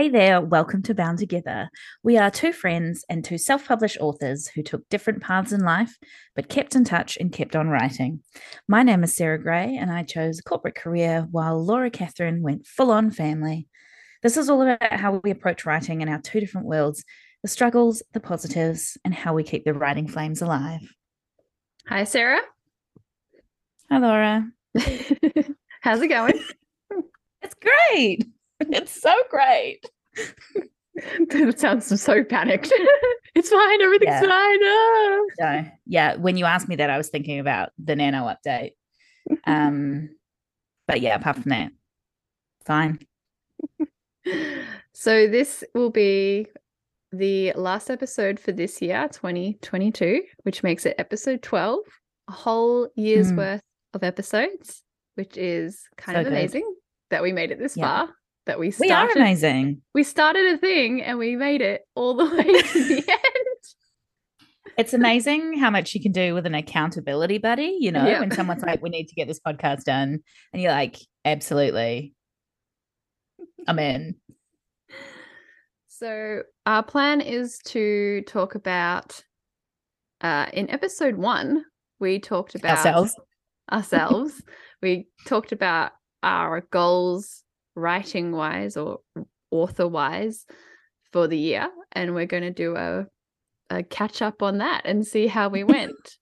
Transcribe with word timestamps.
Hey 0.00 0.08
there, 0.08 0.40
welcome 0.40 0.82
to 0.84 0.94
Bound 0.94 1.18
Together. 1.18 1.68
We 2.02 2.16
are 2.16 2.30
two 2.30 2.54
friends 2.54 3.04
and 3.10 3.22
two 3.22 3.36
self 3.36 3.68
published 3.68 3.98
authors 4.00 4.48
who 4.48 4.62
took 4.62 4.88
different 4.88 5.22
paths 5.22 5.52
in 5.52 5.60
life, 5.60 5.98
but 6.34 6.48
kept 6.48 6.74
in 6.74 6.84
touch 6.84 7.18
and 7.18 7.30
kept 7.30 7.54
on 7.54 7.68
writing. 7.68 8.22
My 8.66 8.82
name 8.82 9.04
is 9.04 9.14
Sarah 9.14 9.38
Gray, 9.38 9.76
and 9.76 9.90
I 9.90 10.04
chose 10.04 10.38
a 10.38 10.42
corporate 10.42 10.74
career 10.74 11.28
while 11.30 11.62
Laura 11.62 11.90
Catherine 11.90 12.40
went 12.40 12.66
full 12.66 12.90
on 12.90 13.10
family. 13.10 13.68
This 14.22 14.38
is 14.38 14.48
all 14.48 14.62
about 14.62 14.90
how 14.90 15.20
we 15.22 15.30
approach 15.30 15.66
writing 15.66 16.00
in 16.00 16.08
our 16.08 16.22
two 16.22 16.40
different 16.40 16.66
worlds 16.66 17.04
the 17.42 17.48
struggles, 17.48 18.02
the 18.14 18.20
positives, 18.20 18.96
and 19.04 19.14
how 19.14 19.34
we 19.34 19.42
keep 19.42 19.66
the 19.66 19.74
writing 19.74 20.08
flames 20.08 20.40
alive. 20.40 20.80
Hi, 21.88 22.04
Sarah. 22.04 22.40
Hi, 23.90 23.98
Laura. 23.98 24.48
How's 25.82 26.00
it 26.00 26.08
going? 26.08 26.42
it's 27.42 27.54
great. 27.60 28.24
It's 28.70 29.00
so 29.00 29.14
great. 29.30 29.84
that 31.30 31.58
sounds 31.58 32.00
so 32.00 32.24
panicked. 32.24 32.72
it's 33.34 33.50
fine. 33.50 33.80
Everything's 33.80 34.10
yeah. 34.10 34.20
fine. 34.20 34.58
Oh. 34.62 35.28
So, 35.38 35.64
yeah, 35.86 36.16
when 36.16 36.36
you 36.36 36.44
asked 36.44 36.68
me 36.68 36.76
that, 36.76 36.90
I 36.90 36.98
was 36.98 37.08
thinking 37.08 37.38
about 37.38 37.70
the 37.82 37.96
nano 37.96 38.32
update. 38.32 38.72
Um, 39.44 40.10
but 40.86 41.00
yeah, 41.00 41.14
apart 41.16 41.36
from 41.36 41.50
that, 41.50 41.72
fine. 42.64 42.98
so 44.92 45.26
this 45.26 45.64
will 45.74 45.90
be 45.90 46.46
the 47.12 47.52
last 47.52 47.90
episode 47.90 48.38
for 48.38 48.52
this 48.52 48.82
year, 48.82 49.08
2022, 49.10 50.22
which 50.42 50.62
makes 50.62 50.84
it 50.86 50.96
episode 50.98 51.42
12, 51.42 51.78
a 52.28 52.32
whole 52.32 52.88
year's 52.96 53.32
mm. 53.32 53.36
worth 53.38 53.62
of 53.94 54.02
episodes, 54.04 54.82
which 55.14 55.36
is 55.36 55.80
kind 55.96 56.16
so 56.16 56.20
of 56.20 56.26
amazing 56.26 56.62
good. 56.62 56.74
that 57.10 57.22
we 57.22 57.32
made 57.32 57.50
it 57.50 57.58
this 57.58 57.76
yeah. 57.76 58.06
far 58.06 58.14
that 58.50 58.58
we 58.58 58.72
started. 58.72 58.92
We 58.92 58.92
are 58.92 59.10
amazing. 59.12 59.80
We 59.94 60.02
started 60.02 60.54
a 60.54 60.58
thing 60.58 61.02
and 61.02 61.18
we 61.18 61.36
made 61.36 61.60
it 61.60 61.82
all 61.94 62.14
the 62.14 62.24
way 62.24 62.42
to 62.42 62.84
the 62.84 62.96
end. 63.08 64.74
It's 64.76 64.92
amazing 64.92 65.56
how 65.56 65.70
much 65.70 65.94
you 65.94 66.02
can 66.02 66.10
do 66.10 66.34
with 66.34 66.46
an 66.46 66.56
accountability 66.56 67.38
buddy. 67.38 67.76
You 67.78 67.92
know, 67.92 68.04
yep. 68.04 68.18
when 68.18 68.32
someone's 68.32 68.62
like, 68.62 68.82
we 68.82 68.90
need 68.90 69.06
to 69.06 69.14
get 69.14 69.28
this 69.28 69.38
podcast 69.38 69.84
done. 69.84 70.18
And 70.52 70.60
you're 70.60 70.72
like, 70.72 70.96
absolutely. 71.24 72.12
I'm 73.68 73.78
in. 73.78 74.16
So, 75.86 76.42
our 76.66 76.82
plan 76.82 77.20
is 77.20 77.58
to 77.66 78.22
talk 78.26 78.56
about, 78.56 79.22
uh, 80.22 80.46
in 80.52 80.68
episode 80.70 81.14
one, 81.14 81.64
we 82.00 82.18
talked 82.18 82.56
about 82.56 82.78
ourselves. 82.78 83.14
Ourselves. 83.70 84.42
we 84.82 85.06
talked 85.26 85.52
about 85.52 85.92
our 86.24 86.62
goals 86.72 87.44
writing 87.80 88.32
wise 88.32 88.76
or 88.76 89.00
author 89.50 89.88
wise 89.88 90.46
for 91.12 91.26
the 91.26 91.38
year 91.38 91.68
and 91.92 92.14
we're 92.14 92.26
going 92.26 92.42
to 92.42 92.50
do 92.50 92.76
a, 92.76 93.06
a 93.68 93.82
catch 93.82 94.22
up 94.22 94.42
on 94.42 94.58
that 94.58 94.82
and 94.84 95.06
see 95.06 95.26
how 95.26 95.48
we 95.48 95.64
went. 95.76 96.16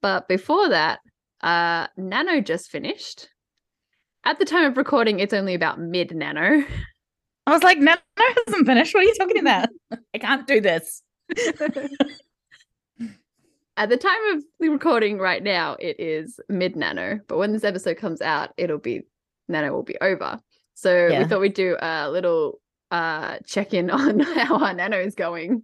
But 0.00 0.28
before 0.28 0.68
that 0.68 1.00
uh 1.42 1.88
nano 1.96 2.40
just 2.40 2.70
finished. 2.70 3.28
At 4.24 4.38
the 4.38 4.44
time 4.44 4.64
of 4.64 4.76
recording 4.76 5.18
it's 5.18 5.34
only 5.34 5.54
about 5.54 5.80
mid 5.80 6.14
nano 6.14 6.64
i 7.46 7.50
was 7.50 7.64
like 7.64 7.78
nano 7.78 7.98
hasn't 8.46 8.66
finished? 8.66 8.94
What 8.94 9.02
are 9.02 9.06
you 9.06 9.14
talking 9.14 9.40
about? 9.40 9.68
I 10.14 10.18
can't 10.18 10.46
do 10.46 10.60
this. 10.60 11.02
At 13.76 13.88
the 13.88 13.96
time 13.96 14.36
of 14.36 14.44
the 14.60 14.68
recording 14.68 15.18
right 15.18 15.42
now 15.42 15.76
it 15.80 15.98
is 15.98 16.38
mid 16.48 16.76
nano 16.76 17.18
but 17.26 17.38
when 17.38 17.52
this 17.52 17.64
episode 17.64 17.96
comes 17.96 18.20
out 18.20 18.50
it'll 18.56 18.78
be 18.78 19.02
nano 19.48 19.72
will 19.72 19.82
be 19.82 19.96
over 20.00 20.38
so 20.74 21.08
yeah. 21.08 21.20
we 21.20 21.24
thought 21.26 21.40
we'd 21.40 21.54
do 21.54 21.76
a 21.80 22.10
little 22.10 22.60
uh 22.90 23.38
check 23.46 23.74
in 23.74 23.90
on 24.00 24.20
how 24.20 24.58
our 24.58 24.74
nano 24.74 24.98
is 24.98 25.14
going 25.14 25.62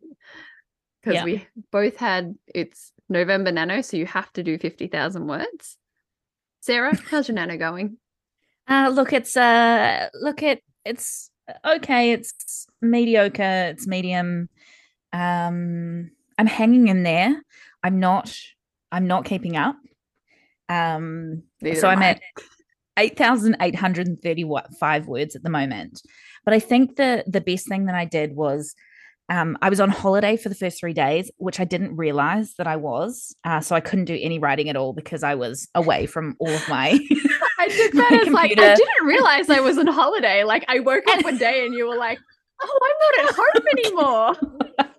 because 1.01 1.17
yeah. 1.17 1.25
we 1.25 1.47
both 1.71 1.97
had 1.97 2.35
it's 2.47 2.93
November 3.09 3.51
nano, 3.51 3.81
so 3.81 3.97
you 3.97 4.07
have 4.07 4.33
to 4.35 4.43
do 4.43 4.59
fifty 4.59 4.87
thousand 4.87 5.27
words. 5.27 5.77
Sarah, 6.61 6.97
how's 7.11 7.29
your 7.29 7.35
nano 7.35 7.57
going? 7.57 7.97
Uh 8.71 8.91
look, 8.93 9.15
it's 9.15 9.35
uh 9.35 10.11
look 10.13 10.43
it 10.43 10.63
it's 10.85 11.31
okay, 11.65 12.13
it's 12.13 12.67
mediocre, 12.83 13.71
it's 13.71 13.87
medium. 13.87 14.51
Um 15.11 16.11
I'm 16.37 16.47
hanging 16.47 16.89
in 16.89 17.03
there. 17.03 17.41
I'm 17.83 17.99
not 17.99 18.39
I'm 18.93 19.07
not 19.07 19.25
keeping 19.25 19.57
up. 19.57 19.77
Um 20.69 21.45
Neither 21.63 21.81
so 21.81 21.89
I'm 21.89 22.01
I. 22.01 22.11
at 22.11 22.21
8,835 22.99 25.07
words 25.07 25.37
at 25.37 25.43
the 25.43 25.51
moment. 25.51 26.03
But 26.45 26.55
I 26.55 26.61
think 26.61 26.97
the 26.97 27.25
the 27.27 27.41
best 27.41 27.67
thing 27.69 27.87
that 27.87 27.95
I 27.95 28.05
did 28.05 28.37
was 28.37 28.75
um, 29.31 29.59
I 29.61 29.69
was 29.69 29.81
on 29.81 29.91
holiday 29.91 30.39
for 30.39 30.49
the 30.49 30.55
first 30.55 30.81
three 30.81 30.95
days, 30.95 31.31
which 31.37 31.61
I 31.61 31.65
didn't 31.65 31.95
realize 31.97 32.55
that 32.55 32.67
I 32.67 32.77
was. 32.77 33.37
Uh, 33.45 33.61
so 33.61 33.77
I 33.77 33.81
couldn't 33.81 34.07
do 34.07 34.19
any 34.21 34.39
writing 34.39 34.71
at 34.71 34.77
all 34.77 34.95
because 34.95 35.23
I 35.23 35.35
was 35.35 35.69
away 35.75 36.07
from 36.07 36.35
all 36.39 36.49
of 36.49 36.67
my. 36.69 36.99
I 37.59 37.69
did 37.69 37.93
that 37.93 38.25
as 38.27 38.33
like, 38.33 38.53
I 38.53 38.75
didn't 38.75 39.07
realize 39.07 39.51
I 39.51 39.61
was 39.61 39.77
on 39.77 39.87
holiday. 39.87 40.45
Like, 40.45 40.65
I 40.69 40.81
woke 40.81 41.05
up 41.09 41.25
one 41.25 41.37
day 41.37 41.67
and 41.67 41.75
you 41.75 41.87
were 41.87 41.97
like, 41.97 42.19
oh, 42.63 42.79
I'm 42.83 42.97
not 43.01 43.19
at 43.29 43.35
home 43.37 43.67
anymore. 43.77 44.35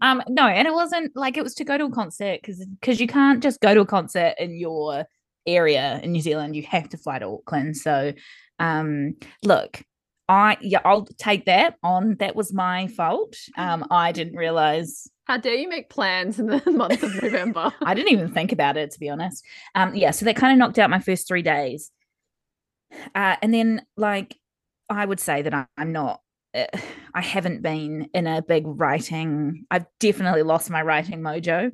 um 0.00 0.22
no 0.28 0.46
and 0.46 0.68
it 0.68 0.72
wasn't 0.72 1.10
like 1.16 1.36
it 1.36 1.42
was 1.42 1.52
to 1.52 1.64
go 1.64 1.76
to 1.76 1.86
a 1.86 1.90
concert 1.90 2.40
because 2.40 2.64
because 2.80 3.00
you 3.00 3.08
can't 3.08 3.42
just 3.42 3.60
go 3.60 3.74
to 3.74 3.80
a 3.80 3.86
concert 3.86 4.32
in 4.38 4.56
your 4.56 5.04
area 5.46 6.00
in 6.02 6.12
New 6.12 6.20
Zealand, 6.20 6.56
you 6.56 6.62
have 6.64 6.88
to 6.90 6.96
fly 6.96 7.18
to 7.18 7.26
Auckland. 7.26 7.76
So, 7.76 8.12
um, 8.58 9.16
look, 9.42 9.82
I 10.28 10.56
yeah, 10.60 10.80
I'll 10.84 11.06
take 11.18 11.44
that 11.46 11.76
on. 11.82 12.16
That 12.16 12.34
was 12.34 12.52
my 12.52 12.88
fault. 12.88 13.36
Um, 13.56 13.86
I 13.90 14.12
didn't 14.12 14.36
realize. 14.36 15.08
How 15.24 15.36
dare 15.36 15.54
you 15.54 15.68
make 15.68 15.90
plans 15.90 16.38
in 16.38 16.46
the 16.46 16.62
month 16.70 17.02
of 17.02 17.22
November? 17.22 17.72
I 17.82 17.94
didn't 17.94 18.12
even 18.12 18.32
think 18.32 18.52
about 18.52 18.76
it 18.76 18.90
to 18.92 19.00
be 19.00 19.08
honest. 19.08 19.44
Um, 19.74 19.94
yeah, 19.94 20.10
so 20.10 20.24
that 20.24 20.36
kind 20.36 20.52
of 20.52 20.58
knocked 20.58 20.78
out 20.78 20.90
my 20.90 21.00
first 21.00 21.28
three 21.28 21.42
days. 21.42 21.90
Uh, 23.14 23.36
and 23.42 23.52
then 23.52 23.82
like 23.96 24.36
I 24.88 25.04
would 25.04 25.20
say 25.20 25.42
that 25.42 25.54
I, 25.54 25.66
I'm 25.76 25.92
not 25.92 26.20
uh, 26.54 26.66
I 27.14 27.20
haven't 27.20 27.62
been 27.62 28.08
in 28.14 28.26
a 28.26 28.42
big 28.42 28.64
writing. 28.66 29.64
I've 29.70 29.86
definitely 30.00 30.42
lost 30.42 30.70
my 30.70 30.82
writing 30.82 31.20
mojo. 31.20 31.72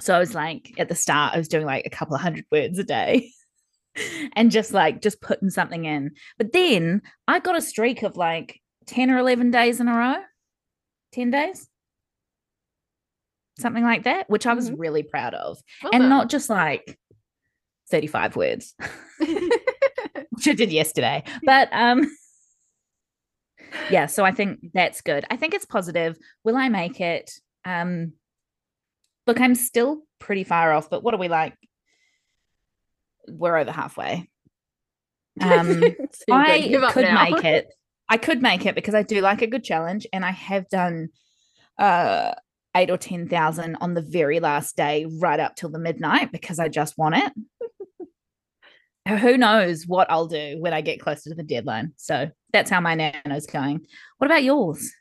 So 0.00 0.14
I 0.14 0.18
was 0.18 0.34
like, 0.34 0.72
at 0.78 0.88
the 0.88 0.94
start, 0.94 1.34
I 1.34 1.38
was 1.38 1.48
doing 1.48 1.66
like 1.66 1.86
a 1.86 1.90
couple 1.90 2.14
of 2.14 2.20
hundred 2.20 2.46
words 2.50 2.78
a 2.78 2.84
day 2.84 3.30
and 4.34 4.50
just 4.50 4.72
like, 4.72 5.02
just 5.02 5.20
putting 5.20 5.50
something 5.50 5.84
in. 5.84 6.12
But 6.38 6.52
then 6.52 7.02
I 7.28 7.38
got 7.38 7.56
a 7.56 7.62
streak 7.62 8.02
of 8.02 8.16
like 8.16 8.60
10 8.86 9.10
or 9.10 9.18
11 9.18 9.50
days 9.50 9.80
in 9.80 9.88
a 9.88 9.96
row, 9.96 10.16
10 11.12 11.30
days, 11.30 11.68
something 13.58 13.84
like 13.84 14.04
that, 14.04 14.28
which 14.28 14.46
I 14.46 14.54
was 14.54 14.70
mm-hmm. 14.70 14.80
really 14.80 15.02
proud 15.02 15.34
of. 15.34 15.58
Well 15.82 15.92
and 15.92 16.02
done. 16.02 16.10
not 16.10 16.30
just 16.30 16.48
like 16.48 16.98
35 17.90 18.36
words, 18.36 18.74
which 19.18 20.48
I 20.48 20.54
did 20.54 20.72
yesterday. 20.72 21.24
But, 21.44 21.68
um, 21.72 22.10
yeah, 23.90 24.06
so 24.06 24.24
I 24.24 24.32
think 24.32 24.60
that's 24.74 25.00
good. 25.00 25.24
I 25.30 25.36
think 25.36 25.54
it's 25.54 25.64
positive. 25.64 26.16
Will 26.44 26.56
I 26.56 26.68
make 26.68 27.00
it? 27.00 27.30
Um, 27.64 28.12
Look, 29.26 29.40
I'm 29.40 29.54
still 29.54 30.02
pretty 30.18 30.44
far 30.44 30.72
off, 30.72 30.90
but 30.90 31.02
what 31.02 31.14
are 31.14 31.18
we 31.18 31.28
like? 31.28 31.54
We're 33.28 33.56
over 33.56 33.72
halfway. 33.72 34.28
Um, 35.40 35.80
so 36.12 36.34
I 36.34 36.60
could 36.92 37.04
now. 37.04 37.24
make 37.24 37.42
it. 37.42 37.68
I 38.06 38.18
could 38.18 38.42
make 38.42 38.66
it 38.66 38.74
because 38.74 38.94
I 38.94 39.02
do 39.02 39.22
like 39.22 39.40
a 39.40 39.46
good 39.46 39.64
challenge, 39.64 40.06
and 40.12 40.26
I 40.26 40.30
have 40.30 40.68
done 40.68 41.08
uh 41.78 42.34
eight 42.76 42.90
or 42.90 42.98
ten 42.98 43.30
thousand 43.30 43.76
on 43.80 43.94
the 43.94 44.02
very 44.02 44.40
last 44.40 44.76
day, 44.76 45.06
right 45.08 45.40
up 45.40 45.56
till 45.56 45.70
the 45.70 45.78
midnight, 45.78 46.32
because 46.32 46.58
I 46.58 46.68
just 46.68 46.98
want 46.98 47.16
it. 47.16 47.32
Who 49.20 49.38
knows 49.38 49.86
what 49.86 50.10
I'll 50.10 50.26
do 50.26 50.56
when 50.60 50.74
I 50.74 50.82
get 50.82 51.00
closer 51.00 51.30
to 51.30 51.34
the 51.34 51.42
deadline? 51.42 51.94
So 51.96 52.30
that's 52.52 52.70
how 52.70 52.82
my 52.82 52.94
nano's 52.94 53.46
going. 53.46 53.86
What 54.18 54.26
about 54.26 54.44
yours? 54.44 54.92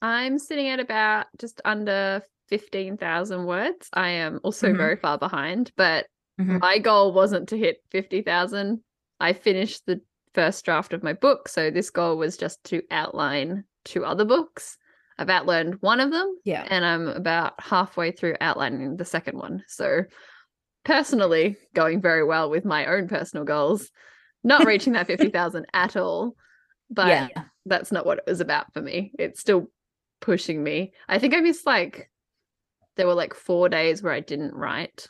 I'm 0.00 0.38
sitting 0.38 0.68
at 0.68 0.80
about 0.80 1.26
just 1.38 1.60
under 1.64 2.22
15,000 2.48 3.44
words. 3.44 3.88
I 3.92 4.10
am 4.10 4.40
also 4.42 4.68
mm-hmm. 4.68 4.76
very 4.76 4.96
far 4.96 5.18
behind, 5.18 5.72
but 5.76 6.06
mm-hmm. 6.40 6.58
my 6.58 6.78
goal 6.78 7.12
wasn't 7.12 7.48
to 7.50 7.58
hit 7.58 7.78
50,000. 7.90 8.80
I 9.20 9.32
finished 9.32 9.86
the 9.86 10.00
first 10.34 10.64
draft 10.64 10.92
of 10.92 11.02
my 11.02 11.12
book. 11.12 11.48
So 11.48 11.70
this 11.70 11.90
goal 11.90 12.16
was 12.16 12.36
just 12.36 12.62
to 12.64 12.82
outline 12.90 13.64
two 13.84 14.04
other 14.04 14.24
books. 14.24 14.76
I've 15.16 15.30
outlined 15.30 15.76
one 15.80 16.00
of 16.00 16.10
them. 16.10 16.36
Yeah. 16.44 16.66
And 16.68 16.84
I'm 16.84 17.08
about 17.08 17.54
halfway 17.58 18.10
through 18.10 18.36
outlining 18.40 18.96
the 18.96 19.04
second 19.04 19.38
one. 19.38 19.62
So 19.68 20.02
personally, 20.84 21.56
going 21.74 22.02
very 22.02 22.24
well 22.24 22.50
with 22.50 22.64
my 22.64 22.86
own 22.86 23.08
personal 23.08 23.44
goals, 23.44 23.90
not 24.42 24.66
reaching 24.66 24.94
that 24.94 25.06
50,000 25.06 25.66
at 25.72 25.96
all. 25.96 26.34
But 26.90 27.08
yeah. 27.08 27.44
that's 27.64 27.92
not 27.92 28.04
what 28.04 28.18
it 28.18 28.24
was 28.26 28.40
about 28.40 28.72
for 28.74 28.82
me. 28.82 29.12
It's 29.18 29.40
still 29.40 29.68
pushing 30.20 30.62
me. 30.62 30.92
I 31.08 31.18
think 31.18 31.34
I 31.34 31.40
missed 31.40 31.66
like 31.66 32.10
there 32.96 33.06
were 33.06 33.14
like 33.14 33.34
four 33.34 33.68
days 33.68 34.02
where 34.02 34.12
I 34.12 34.20
didn't 34.20 34.54
write. 34.54 35.08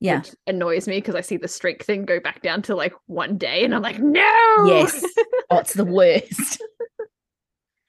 Yeah. 0.00 0.22
annoys 0.46 0.88
me 0.88 0.96
because 0.96 1.14
I 1.14 1.20
see 1.20 1.36
the 1.36 1.46
streak 1.46 1.84
thing 1.84 2.06
go 2.06 2.20
back 2.20 2.40
down 2.40 2.62
to 2.62 2.74
like 2.74 2.94
one 3.06 3.36
day 3.36 3.64
and 3.64 3.74
I'm 3.74 3.82
like, 3.82 3.98
no. 3.98 4.64
Yes. 4.66 5.04
oh, 5.50 5.58
it's 5.58 5.74
the 5.74 5.84
worst. 5.84 6.62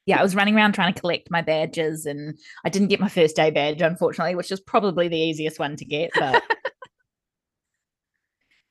yeah, 0.05 0.19
I 0.19 0.23
was 0.23 0.35
running 0.35 0.55
around 0.55 0.73
trying 0.73 0.93
to 0.93 0.99
collect 0.99 1.31
my 1.31 1.41
badges 1.41 2.05
and 2.05 2.37
I 2.65 2.69
didn't 2.69 2.89
get 2.89 2.99
my 2.99 3.07
first 3.07 3.37
day 3.37 3.49
badge, 3.49 3.81
unfortunately, 3.81 4.35
which 4.35 4.51
is 4.51 4.59
probably 4.59 5.07
the 5.07 5.17
easiest 5.17 5.57
one 5.57 5.77
to 5.77 5.85
get, 5.85 6.11
but 6.13 6.43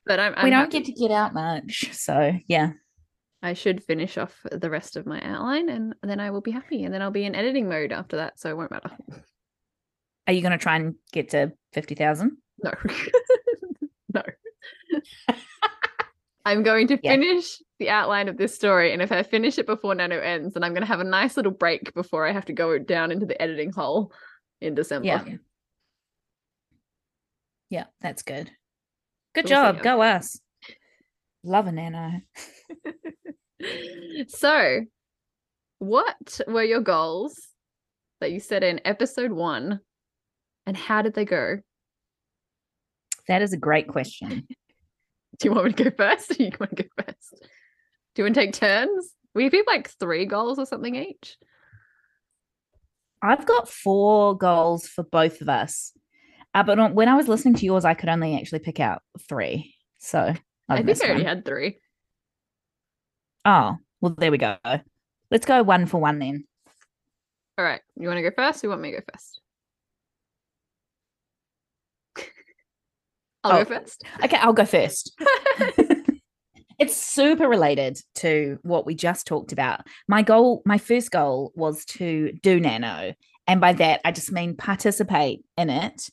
but 0.05 0.19
I'm, 0.19 0.33
I'm 0.37 0.43
we 0.43 0.49
don't 0.51 0.71
happy. 0.71 0.79
get 0.79 0.85
to 0.85 0.93
get 0.93 1.11
out 1.11 1.33
much. 1.33 1.89
So 1.93 2.33
yeah. 2.47 2.73
I 3.41 3.53
should 3.53 3.83
finish 3.83 4.19
off 4.19 4.39
the 4.51 4.69
rest 4.69 4.97
of 4.97 5.07
my 5.07 5.19
outline 5.23 5.67
and 5.69 5.95
then 6.03 6.19
I 6.19 6.29
will 6.29 6.41
be 6.41 6.51
happy. 6.51 6.83
And 6.83 6.93
then 6.93 7.01
I'll 7.01 7.09
be 7.09 7.25
in 7.25 7.33
editing 7.33 7.67
mode 7.67 7.91
after 7.91 8.17
that. 8.17 8.39
So 8.39 8.51
it 8.51 8.57
won't 8.57 8.69
matter. 8.69 8.91
Are 10.27 10.33
you 10.33 10.41
gonna 10.41 10.57
try 10.57 10.75
and 10.75 10.95
get 11.11 11.29
to 11.29 11.53
fifty 11.73 11.95
thousand? 11.95 12.37
No. 12.63 12.71
no. 14.13 14.21
I'm 16.45 16.63
going 16.63 16.87
to 16.87 16.99
Yeah. 17.03 17.11
finish 17.11 17.61
the 17.79 17.89
outline 17.89 18.27
of 18.27 18.37
this 18.37 18.55
story. 18.55 18.93
And 18.93 19.01
if 19.01 19.11
I 19.11 19.23
finish 19.23 19.57
it 19.57 19.65
before 19.65 19.95
Nano 19.95 20.19
ends, 20.19 20.53
then 20.53 20.63
I'm 20.63 20.73
going 20.73 20.81
to 20.81 20.87
have 20.87 20.99
a 20.99 21.05
nice 21.05 21.37
little 21.37 21.51
break 21.51 21.93
before 21.93 22.27
I 22.27 22.31
have 22.31 22.45
to 22.45 22.53
go 22.53 22.77
down 22.79 23.11
into 23.11 23.25
the 23.25 23.39
editing 23.41 23.71
hole 23.71 24.11
in 24.59 24.75
December. 24.75 25.07
Yeah. 25.07 25.23
Yeah, 27.69 27.85
that's 28.01 28.23
good. 28.23 28.51
Good 29.33 29.47
job. 29.47 29.81
Go 29.81 30.01
us. 30.01 30.39
Love 31.43 31.67
a 31.67 31.71
nano. 31.71 32.21
so, 34.27 34.81
what 35.79 36.41
were 36.47 36.63
your 36.63 36.81
goals 36.81 37.39
that 38.19 38.31
you 38.31 38.39
set 38.39 38.63
in 38.63 38.81
episode 38.83 39.31
one? 39.31 39.79
And 40.65 40.77
how 40.77 41.01
did 41.01 41.13
they 41.13 41.25
go? 41.25 41.59
That 43.27 43.41
is 43.41 43.53
a 43.53 43.57
great 43.57 43.87
question. 43.87 44.47
Do 45.39 45.47
you 45.47 45.53
want 45.53 45.67
me 45.67 45.73
to 45.73 45.83
go 45.85 45.91
first? 45.95 46.31
Or 46.31 46.35
you 46.43 46.51
want 46.59 46.77
to 46.77 46.83
go 46.83 46.89
first? 46.97 47.35
Do 48.13 48.21
you 48.21 48.23
want 48.25 48.35
to 48.35 48.41
take 48.41 48.53
turns? 48.53 49.11
We 49.33 49.45
have 49.45 49.53
like 49.65 49.89
three 49.89 50.25
goals 50.25 50.59
or 50.59 50.65
something 50.65 50.95
each. 50.95 51.37
I've 53.21 53.45
got 53.45 53.69
four 53.69 54.37
goals 54.37 54.87
for 54.87 55.03
both 55.03 55.41
of 55.41 55.49
us. 55.49 55.93
Uh, 56.53 56.63
but 56.63 56.79
on, 56.79 56.95
when 56.95 57.07
I 57.07 57.15
was 57.15 57.27
listening 57.27 57.55
to 57.55 57.65
yours, 57.65 57.85
I 57.85 57.93
could 57.93 58.09
only 58.09 58.37
actually 58.37 58.59
pick 58.59 58.79
out 58.79 59.01
three. 59.29 59.75
So 59.99 60.19
I've 60.19 60.79
I 60.79 60.83
think 60.83 61.01
I 61.01 61.05
already 61.05 61.23
one. 61.23 61.35
had 61.35 61.45
three. 61.45 61.79
Oh, 63.45 63.77
well, 64.01 64.15
there 64.17 64.31
we 64.31 64.37
go. 64.37 64.57
Let's 65.29 65.45
go 65.45 65.63
one 65.63 65.85
for 65.85 65.99
one 65.99 66.19
then. 66.19 66.43
All 67.57 67.65
right. 67.65 67.81
You 67.95 68.07
want 68.07 68.17
to 68.17 68.23
go 68.23 68.31
first? 68.35 68.63
Or 68.63 68.67
you 68.67 68.69
want 68.69 68.81
me 68.81 68.91
to 68.91 68.97
go 68.97 69.03
first? 69.13 69.40
I'll 73.43 73.59
Oh. 73.59 73.63
go 73.63 73.79
first. 73.79 74.03
Okay, 74.23 74.37
I'll 74.37 74.53
go 74.53 74.65
first. 74.65 75.19
it's 76.79 76.95
super 76.95 77.47
related 77.47 77.99
to 78.15 78.59
what 78.63 78.85
we 78.85 78.95
just 78.95 79.27
talked 79.27 79.51
about. 79.51 79.81
My 80.07 80.21
goal, 80.21 80.61
my 80.65 80.77
first 80.77 81.11
goal 81.11 81.51
was 81.55 81.85
to 81.85 82.31
do 82.41 82.59
nano. 82.59 83.13
And 83.47 83.59
by 83.59 83.73
that, 83.73 84.01
I 84.05 84.11
just 84.11 84.31
mean 84.31 84.55
participate 84.55 85.43
in 85.57 85.69
it. 85.69 86.09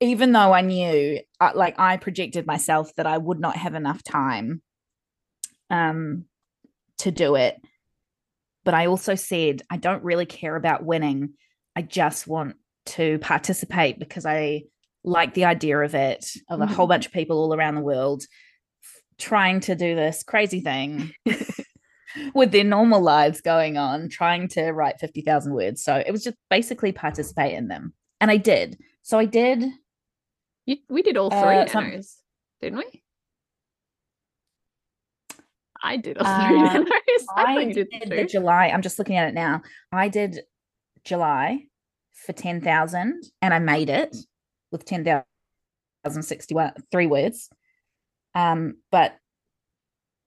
Even 0.00 0.32
though 0.32 0.52
I 0.52 0.60
knew, 0.60 1.20
uh, 1.40 1.50
like, 1.54 1.74
I 1.78 1.96
projected 1.96 2.46
myself 2.46 2.94
that 2.96 3.06
I 3.06 3.18
would 3.18 3.40
not 3.40 3.56
have 3.56 3.74
enough 3.74 4.02
time 4.04 4.62
um, 5.70 6.24
to 6.98 7.10
do 7.10 7.34
it. 7.34 7.56
But 8.64 8.74
I 8.74 8.86
also 8.86 9.14
said, 9.14 9.62
I 9.70 9.76
don't 9.76 10.04
really 10.04 10.26
care 10.26 10.54
about 10.54 10.84
winning. 10.84 11.30
I 11.74 11.82
just 11.82 12.26
want 12.28 12.56
to 12.86 13.18
participate 13.18 13.98
because 13.98 14.24
I 14.24 14.62
like 15.04 15.34
the 15.34 15.44
idea 15.44 15.78
of 15.78 15.94
it, 15.94 16.26
of 16.50 16.60
a 16.60 16.66
Mhm. 16.66 16.70
whole 16.74 16.86
bunch 16.86 17.06
of 17.06 17.12
people 17.12 17.38
all 17.38 17.54
around 17.54 17.74
the 17.76 17.80
world 17.80 18.24
f- 18.82 19.02
trying 19.18 19.60
to 19.60 19.74
do 19.74 19.94
this 19.94 20.22
crazy 20.22 20.60
thing 20.60 21.12
with 22.34 22.50
their 22.52 22.64
normal 22.64 23.00
lives 23.00 23.40
going 23.40 23.76
on, 23.76 24.08
trying 24.08 24.48
to 24.48 24.70
write 24.72 24.98
50,000 25.00 25.52
words. 25.54 25.82
So 25.82 25.96
it 25.96 26.10
was 26.10 26.24
just 26.24 26.36
basically 26.50 26.92
participate 26.92 27.54
in 27.54 27.68
them. 27.68 27.94
And 28.20 28.30
I 28.30 28.36
did. 28.38 28.78
So 29.02 29.18
I 29.18 29.24
did. 29.26 29.64
You, 30.66 30.76
we 30.90 31.02
did 31.02 31.16
all 31.16 31.30
three 31.30 31.38
Uh, 31.56 31.66
some- 31.66 32.00
didn't 32.60 32.78
we? 32.78 33.02
I 35.82 35.96
did 35.96 36.18
all 36.18 36.24
three 36.24 36.58
Uh. 36.80 36.84
I, 37.36 37.54
I 37.56 37.64
did 37.72 37.88
did 37.90 38.10
the. 38.10 38.24
July. 38.24 38.66
I'm 38.68 38.82
just 38.82 38.98
looking 38.98 39.16
at 39.16 39.28
it 39.28 39.34
now. 39.34 39.62
I 39.92 40.08
did 40.08 40.40
July 41.04 41.66
for 42.26 42.32
10,000 42.32 43.22
and 43.40 43.54
I 43.54 43.58
made 43.60 43.88
it 43.88 44.16
with 44.70 44.84
10,061 44.84 46.72
three 46.90 47.06
words. 47.06 47.48
Um, 48.34 48.76
but 48.90 49.16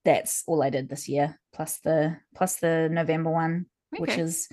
that's 0.03 0.43
all 0.47 0.63
I 0.63 0.69
did 0.69 0.89
this 0.89 1.07
year, 1.07 1.39
plus 1.53 1.79
the 1.79 2.17
plus 2.35 2.57
the 2.57 2.89
November 2.91 3.29
one, 3.29 3.67
which 3.97 4.17
is 4.17 4.49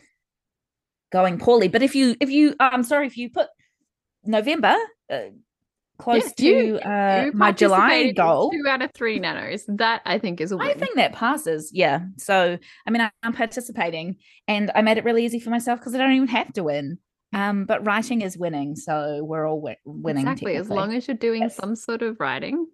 going 1.11 1.39
poorly. 1.39 1.69
But 1.69 1.83
if 1.83 1.95
you 1.95 2.15
if 2.21 2.31
you 2.31 2.55
I'm 2.61 2.83
sorry 2.83 3.07
if 3.07 3.17
you 3.17 3.31
put 3.31 3.49
November 4.25 4.77
uh, 5.11 5.21
close 5.99 6.25
Yeah, 6.25 6.31
to 6.37 6.45
you- 6.45 6.77
uh, 6.79 7.23
You 7.27 7.33
my 7.33 7.53
July 7.53 8.13
goal, 8.13 8.51
Two 8.51 8.65
out 8.69 8.83
of 8.83 8.93
three 8.93 9.19
nanos. 9.19 9.65
That 9.69 10.03
I 10.05 10.19
think 10.19 10.41
is 10.41 10.53
a 10.53 10.57
win. 10.59 10.67
I 10.69 10.75
think 10.75 10.97
that 10.97 11.15
passes. 11.15 11.71
Yeah. 11.73 12.01
So 12.19 12.59
I 12.87 12.91
mean, 12.91 13.09
I'm 13.23 13.33
participating, 13.33 14.17
and 14.47 14.71
I 14.75 14.83
made 14.83 14.99
it 14.99 15.05
really 15.05 15.25
easy 15.25 15.41
for 15.41 15.51
myself 15.51 15.81
because 15.81 15.95
I 15.95 15.99
don't 15.99 16.13
even 16.13 16.29
have 16.29 16.53
to 16.53 16.65
win. 16.65 16.99
Um, 17.33 17.67
but 17.67 17.85
writing 17.87 18.23
is 18.23 18.39
winning, 18.39 18.75
so 18.75 19.21
we're 19.23 19.47
all 19.47 19.57
wi- 19.61 19.77
winning. 19.85 20.23
exactly. 20.27 20.57
As 20.57 20.71
long 20.71 20.95
as 20.95 21.07
you're 21.07 21.17
doing 21.17 21.43
Yes. 21.43 21.57
some 21.57 21.77
sort 21.77 22.03
of 22.03 22.19
writing. 22.21 22.67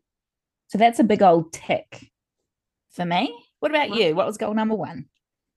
so 0.69 0.79
that's 0.79 0.99
a 1.01 1.05
big 1.05 1.23
old 1.23 1.53
tick 1.53 2.11
for 2.91 3.05
me. 3.05 3.35
What 3.61 3.71
about 3.73 3.95
you? 3.95 4.15
What 4.15 4.27
was 4.27 4.39
goal 4.39 4.55
number 4.55 4.75
one? 4.77 5.07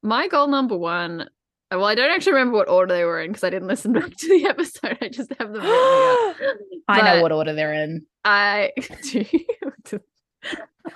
My 0.01 0.27
goal 0.27 0.47
number 0.47 0.75
one. 0.77 1.21
uh, 1.21 1.25
Well, 1.71 1.85
I 1.85 1.95
don't 1.95 2.09
actually 2.11 2.33
remember 2.33 2.57
what 2.57 2.69
order 2.69 2.93
they 2.95 3.03
were 3.03 3.21
in 3.21 3.31
because 3.31 3.43
I 3.43 3.49
didn't 3.49 3.67
listen 3.67 3.93
back 3.99 4.15
to 4.15 4.27
the 4.29 4.45
episode. 4.47 4.97
I 5.01 5.09
just 5.09 5.31
have 5.39 5.53
them. 5.53 5.61
I 6.87 7.01
know 7.03 7.21
what 7.21 7.31
order 7.31 7.53
they're 7.53 7.73
in. 7.73 8.05
I 8.25 8.71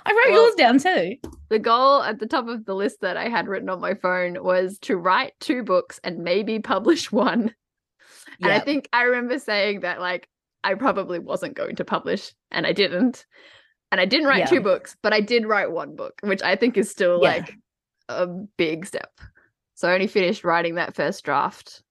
I 0.04 0.12
wrote 0.12 0.30
Well- 0.30 0.44
yours 0.44 0.54
down 0.54 0.78
too. 0.78 1.16
the 1.50 1.58
goal 1.58 2.02
at 2.02 2.18
the 2.18 2.26
top 2.26 2.48
of 2.48 2.64
the 2.64 2.74
list 2.74 3.00
that 3.02 3.16
I 3.16 3.28
had 3.28 3.46
written 3.48 3.68
on 3.68 3.80
my 3.80 3.94
phone 3.94 4.42
was 4.42 4.78
to 4.80 4.96
write 4.96 5.32
two 5.40 5.62
books 5.62 6.00
and 6.02 6.18
maybe 6.24 6.58
publish 6.58 7.12
one. 7.12 7.54
And 8.42 8.52
I 8.52 8.60
think 8.60 8.88
I 8.92 9.02
remember 9.02 9.38
saying 9.38 9.80
that 9.80 10.00
like 10.00 10.28
I 10.64 10.74
probably 10.74 11.18
wasn't 11.18 11.54
going 11.56 11.76
to 11.76 11.84
publish 11.84 12.32
and 12.50 12.66
I 12.66 12.72
didn't. 12.72 13.24
And 13.90 14.00
I 14.00 14.04
didn't 14.06 14.26
write 14.26 14.38
Yeah. 14.40 14.46
two 14.46 14.60
books, 14.60 14.96
but 15.02 15.12
I 15.12 15.20
did 15.20 15.46
write 15.46 15.70
one 15.70 15.94
book, 15.96 16.14
which 16.22 16.42
I 16.42 16.56
think 16.56 16.76
is 16.78 16.90
still 16.90 17.20
Yeah. 17.22 17.28
like 17.34 17.54
a 18.08 18.26
big 18.56 18.86
step. 18.86 19.10
So 19.74 19.88
I 19.88 19.94
only 19.94 20.06
finished 20.06 20.44
writing 20.44 20.76
that 20.76 20.94
first 20.94 21.24
draft 21.24 21.82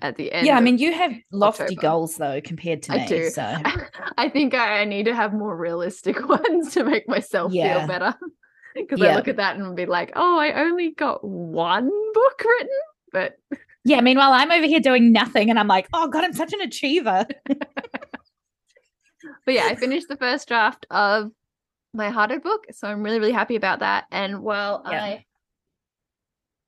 at 0.00 0.16
the 0.16 0.30
end. 0.32 0.46
yeah, 0.46 0.56
I 0.56 0.60
mean, 0.60 0.78
you 0.78 0.92
have 0.92 1.12
lofty 1.32 1.62
October. 1.64 1.80
goals 1.80 2.16
though 2.16 2.40
compared 2.40 2.82
to 2.84 2.92
I 2.92 2.96
me. 2.98 3.06
do. 3.06 3.30
So 3.30 3.42
I 4.18 4.28
think 4.28 4.54
I 4.54 4.84
need 4.84 5.04
to 5.06 5.14
have 5.14 5.32
more 5.32 5.56
realistic 5.56 6.28
ones 6.28 6.74
to 6.74 6.84
make 6.84 7.08
myself 7.08 7.52
Yeah. 7.52 7.78
feel 7.78 7.86
better. 7.88 8.14
Because 8.74 9.00
I 9.02 9.14
look 9.14 9.26
at 9.28 9.36
that 9.36 9.56
and 9.56 9.74
be 9.74 9.86
like, 9.86 10.12
oh, 10.14 10.38
I 10.38 10.52
only 10.64 10.92
got 10.92 11.24
one 11.24 11.90
book 12.12 12.44
written. 12.44 12.78
But 13.12 13.36
yeah. 13.88 14.00
Meanwhile, 14.00 14.32
I'm 14.32 14.50
over 14.50 14.66
here 14.66 14.80
doing 14.80 15.12
nothing, 15.12 15.50
and 15.50 15.58
I'm 15.58 15.68
like, 15.68 15.88
oh 15.92 16.08
god, 16.08 16.24
I'm 16.24 16.32
such 16.32 16.52
an 16.52 16.60
achiever. 16.60 17.26
but 17.46 17.58
yeah, 19.46 19.64
I 19.66 19.74
finished 19.74 20.08
the 20.08 20.16
first 20.16 20.48
draft 20.48 20.86
of 20.90 21.30
my 21.94 22.10
hearted 22.10 22.42
book. 22.42 22.66
So 22.72 22.88
I'm 22.88 23.02
really, 23.02 23.18
really 23.18 23.32
happy 23.32 23.56
about 23.56 23.80
that. 23.80 24.04
And 24.10 24.42
while 24.42 24.82
Yeah. 24.90 25.02
I 25.02 25.24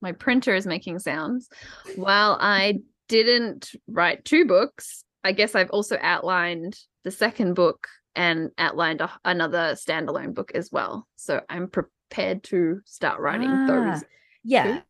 my 0.03 0.13
printer 0.13 0.55
is 0.55 0.67
making 0.67 0.99
sounds, 0.99 1.49
while 1.97 2.39
I 2.41 2.79
didn't 3.09 3.71
write 3.87 4.25
two 4.25 4.47
books, 4.47 5.05
I 5.23 5.33
guess 5.33 5.55
I've 5.55 5.69
also 5.71 5.99
outlined 6.01 6.79
the 7.05 7.11
second 7.11 7.53
book 7.53 7.87
and 8.17 8.49
outlined 8.57 9.03
a, 9.03 9.11
another 9.27 9.75
standalone 9.75 10.33
book 10.35 10.53
as 10.55 10.71
well. 10.73 11.07
So 11.17 11.43
I'm 11.51 11.69
prepared 11.69 12.45
to 12.45 12.81
start 12.87 13.21
writing 13.21 13.51
Ah, 13.51 13.67
those. 13.67 14.05
Yeah, 14.43 14.81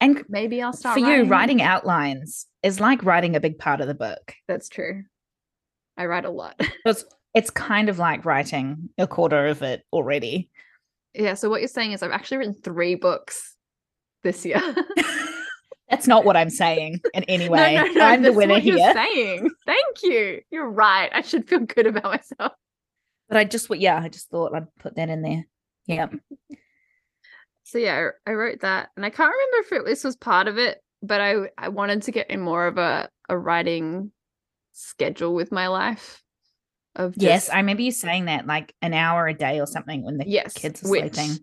and 0.00 0.24
Maybe 0.28 0.62
I'll 0.62 0.72
start 0.72 0.94
for 0.94 1.00
you, 1.00 1.06
writing. 1.08 1.28
writing 1.28 1.62
outlines 1.62 2.46
is 2.62 2.80
like 2.80 3.04
writing 3.04 3.36
a 3.36 3.40
big 3.40 3.58
part 3.58 3.80
of 3.80 3.86
the 3.86 3.94
book. 3.94 4.34
That's 4.48 4.68
true. 4.68 5.04
I 5.96 6.06
write 6.06 6.24
a 6.24 6.30
lot. 6.30 6.60
It's 6.86 7.04
it's 7.34 7.50
kind 7.50 7.88
of 7.88 7.98
like 7.98 8.24
writing 8.24 8.88
a 8.98 9.06
quarter 9.06 9.46
of 9.46 9.62
it 9.62 9.84
already. 9.92 10.50
yeah. 11.14 11.34
So 11.34 11.48
what 11.50 11.60
you're 11.60 11.68
saying 11.68 11.92
is 11.92 12.02
I've 12.02 12.10
actually 12.10 12.38
written 12.38 12.54
three 12.54 12.94
books 12.96 13.54
this 14.24 14.44
year. 14.44 14.60
That's 15.90 16.06
not 16.06 16.24
what 16.24 16.36
I'm 16.36 16.50
saying 16.50 17.00
in 17.14 17.24
any 17.24 17.48
way. 17.50 17.74
no, 17.74 17.84
no, 17.84 18.04
I'm 18.04 18.22
the 18.22 18.32
winner 18.32 18.54
what 18.54 18.64
you're 18.64 18.76
here. 18.78 18.92
saying. 18.94 19.50
Thank 19.66 20.02
you. 20.02 20.40
You're 20.50 20.70
right. 20.70 21.10
I 21.12 21.20
should 21.22 21.48
feel 21.48 21.60
good 21.60 21.86
about 21.86 22.04
myself. 22.04 22.52
But 23.28 23.36
I 23.38 23.44
just 23.44 23.68
yeah, 23.76 24.00
I 24.00 24.08
just 24.08 24.28
thought 24.30 24.54
I'd 24.54 24.66
put 24.78 24.96
that 24.96 25.08
in 25.08 25.22
there. 25.22 25.46
Yeah. 25.86 26.06
So 27.70 27.78
yeah, 27.78 28.08
I 28.26 28.30
I 28.32 28.34
wrote 28.34 28.60
that, 28.60 28.88
and 28.96 29.06
I 29.06 29.10
can't 29.10 29.32
remember 29.32 29.66
if 29.66 29.72
it, 29.72 29.86
this 29.86 30.02
was 30.02 30.16
part 30.16 30.48
of 30.48 30.58
it, 30.58 30.82
but 31.02 31.20
I 31.20 31.50
I 31.56 31.68
wanted 31.68 32.02
to 32.02 32.10
get 32.10 32.28
in 32.28 32.40
more 32.40 32.66
of 32.66 32.78
a 32.78 33.08
a 33.28 33.38
writing 33.38 34.10
schedule 34.72 35.34
with 35.34 35.52
my 35.52 35.68
life. 35.68 36.20
of 36.96 37.12
just, 37.12 37.22
yes 37.22 37.50
i 37.50 37.56
remember 37.58 37.82
you 37.82 37.92
saying 37.92 38.24
that 38.24 38.46
like 38.48 38.74
an 38.82 38.92
hour 38.92 39.28
a 39.28 39.34
day 39.34 39.60
or 39.60 39.66
something 39.66 40.02
when 40.02 40.18
the 40.18 40.24
yes, 40.26 40.52
kids 40.54 40.82
are 40.82 40.88
sleeping 40.88 41.38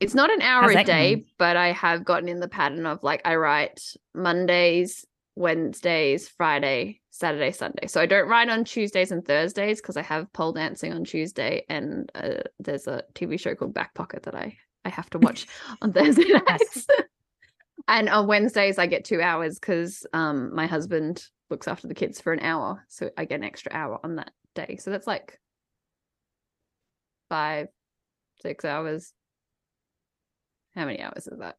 it's 0.00 0.14
not 0.14 0.32
an 0.32 0.42
hour 0.42 0.68
a 0.70 0.84
day 0.84 1.14
going? 1.14 1.24
but 1.38 1.56
i 1.56 1.70
have 1.70 2.04
gotten 2.04 2.28
in 2.28 2.40
the 2.40 2.48
pattern 2.48 2.84
of 2.84 3.00
like 3.04 3.22
i 3.24 3.36
write 3.36 3.80
mondays 4.14 5.06
wednesdays 5.36 6.28
friday 6.28 7.00
saturday 7.10 7.52
sunday 7.52 7.86
so 7.86 8.00
i 8.00 8.06
don't 8.06 8.28
write 8.28 8.48
on 8.48 8.64
tuesdays 8.64 9.12
and 9.12 9.24
thursdays 9.24 9.80
because 9.80 9.96
i 9.96 10.02
have 10.02 10.32
pole 10.32 10.52
dancing 10.52 10.92
on 10.92 11.04
tuesday 11.04 11.64
and 11.68 12.10
uh, 12.16 12.42
there's 12.58 12.88
a 12.88 13.04
tv 13.14 13.38
show 13.38 13.54
called 13.54 13.72
back 13.72 13.94
pocket 13.94 14.24
that 14.24 14.34
i 14.34 14.56
i 14.88 14.90
have 14.90 15.10
to 15.10 15.18
watch 15.18 15.46
on 15.82 15.92
thursday 15.92 16.24
nights 16.48 16.86
and 17.88 18.08
on 18.08 18.26
wednesdays 18.26 18.78
i 18.78 18.86
get 18.86 19.04
two 19.04 19.20
hours 19.20 19.58
because 19.58 20.06
um 20.12 20.54
my 20.54 20.66
husband 20.66 21.24
looks 21.50 21.68
after 21.68 21.86
the 21.86 21.94
kids 21.94 22.20
for 22.20 22.32
an 22.32 22.40
hour 22.40 22.84
so 22.88 23.10
i 23.16 23.24
get 23.24 23.36
an 23.36 23.44
extra 23.44 23.72
hour 23.72 23.98
on 24.02 24.16
that 24.16 24.30
day. 24.58 24.76
So 24.76 24.90
that's 24.90 25.06
like 25.06 25.38
five, 27.28 27.68
six 28.42 28.64
hours. 28.64 29.12
How 30.74 30.84
many 30.84 31.00
hours 31.00 31.26
is 31.26 31.38
that? 31.38 31.56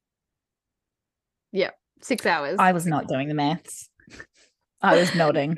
Yeah, 1.51 1.71
six 2.01 2.25
hours. 2.25 2.57
I 2.59 2.73
was 2.73 2.85
not 2.85 3.07
doing 3.07 3.27
the 3.27 3.33
maths. 3.33 3.89
I 4.81 4.95
was 4.95 5.13
nodding. 5.15 5.57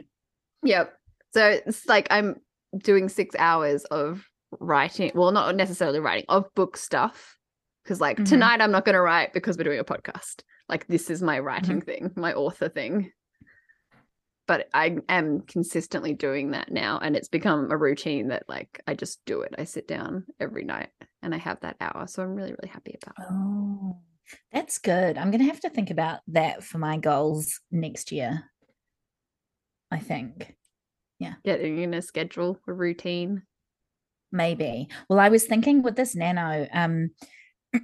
Yep. 0.64 0.94
So 1.34 1.48
it's 1.48 1.88
like 1.88 2.08
I'm 2.10 2.38
doing 2.78 3.10
six 3.10 3.36
hours 3.38 3.84
of 3.86 4.26
writing. 4.60 5.12
Well, 5.14 5.32
not 5.32 5.56
necessarily 5.56 6.00
writing, 6.00 6.26
of 6.30 6.54
book 6.56 6.78
stuff. 6.78 7.38
Because 7.84 8.00
like 8.00 8.18
mm-hmm. 8.18 8.26
tonight 8.26 8.62
I'm 8.62 8.72
not 8.72 8.86
going 8.86 8.96
to 8.96 9.02
write 9.02 9.34
because 9.34 9.58
we're 9.58 9.64
doing 9.64 9.80
a 9.80 9.84
podcast. 9.84 10.44
Like 10.70 10.88
this 10.88 11.10
is 11.10 11.22
my 11.22 11.40
writing 11.40 11.82
mm-hmm. 11.82 12.06
thing, 12.06 12.12
my 12.16 12.34
author 12.34 12.70
thing 12.70 13.12
but 14.52 14.68
I 14.74 14.98
am 15.08 15.44
consistently 15.48 16.14
doing 16.14 16.52
that 16.52 16.70
now 16.72 17.00
and 17.02 17.16
it's 17.16 17.30
become 17.30 17.72
a 17.72 17.78
routine 17.78 18.28
that 18.28 18.44
like 18.50 18.82
I 18.86 18.96
just 18.96 19.24
do 19.26 19.44
it. 19.44 19.56
I 19.58 19.64
sit 19.64 19.88
down 19.88 20.26
every 20.42 20.66
night 20.66 20.90
and 21.22 21.34
I 21.34 21.38
have 21.38 21.62
that 21.62 21.78
hour. 21.80 22.06
So 22.08 22.22
I'm 22.22 22.36
really, 22.36 22.52
really 22.52 22.70
happy 22.70 22.98
about 23.02 23.16
it. 23.18 23.32
Oh, 23.32 23.98
that's 24.52 24.78
good. 24.80 25.18
I'm 25.18 25.32
gonna 25.32 25.46
have 25.46 25.62
to 25.62 25.70
think 25.70 25.90
about 25.90 26.20
that 26.28 26.66
for 26.66 26.80
my 26.80 26.98
goals 26.98 27.62
next 27.72 28.12
year. 28.12 28.44
I 29.90 30.00
think. 30.00 30.54
Yeah. 31.18 31.36
Getting 31.46 31.78
in 31.78 31.94
a 31.94 32.02
schedule, 32.02 32.58
a 32.68 32.74
routine. 32.74 33.44
Maybe. 34.34 34.90
Well, 35.08 35.20
I 35.20 35.30
was 35.30 35.46
thinking 35.46 35.82
with 35.82 35.96
this 35.96 36.14
nano, 36.14 36.68
um 36.74 37.12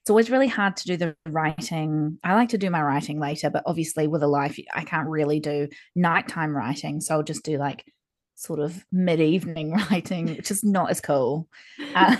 it's 0.00 0.10
always 0.10 0.30
really 0.30 0.48
hard 0.48 0.76
to 0.78 0.86
do 0.86 0.96
the 0.96 1.16
writing. 1.28 2.18
I 2.24 2.34
like 2.34 2.50
to 2.50 2.58
do 2.58 2.70
my 2.70 2.82
writing 2.82 3.20
later, 3.20 3.50
but 3.50 3.62
obviously 3.66 4.06
with 4.06 4.22
a 4.22 4.26
life, 4.26 4.58
I 4.72 4.84
can't 4.84 5.08
really 5.08 5.40
do 5.40 5.68
nighttime 5.94 6.56
writing. 6.56 7.00
So 7.00 7.14
I'll 7.14 7.22
just 7.22 7.44
do 7.44 7.58
like 7.58 7.84
sort 8.34 8.60
of 8.60 8.84
mid 8.90 9.20
evening 9.20 9.72
writing, 9.90 10.28
which 10.36 10.50
is 10.50 10.64
not 10.64 10.90
as 10.90 11.00
cool. 11.00 11.48
Um, 11.94 12.18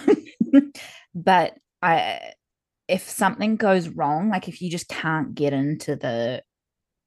but 1.14 1.54
I, 1.82 2.20
if 2.88 3.08
something 3.08 3.56
goes 3.56 3.88
wrong, 3.88 4.28
like 4.28 4.48
if 4.48 4.60
you 4.60 4.70
just 4.70 4.88
can't 4.88 5.34
get 5.34 5.52
into 5.52 5.96
the 5.96 6.42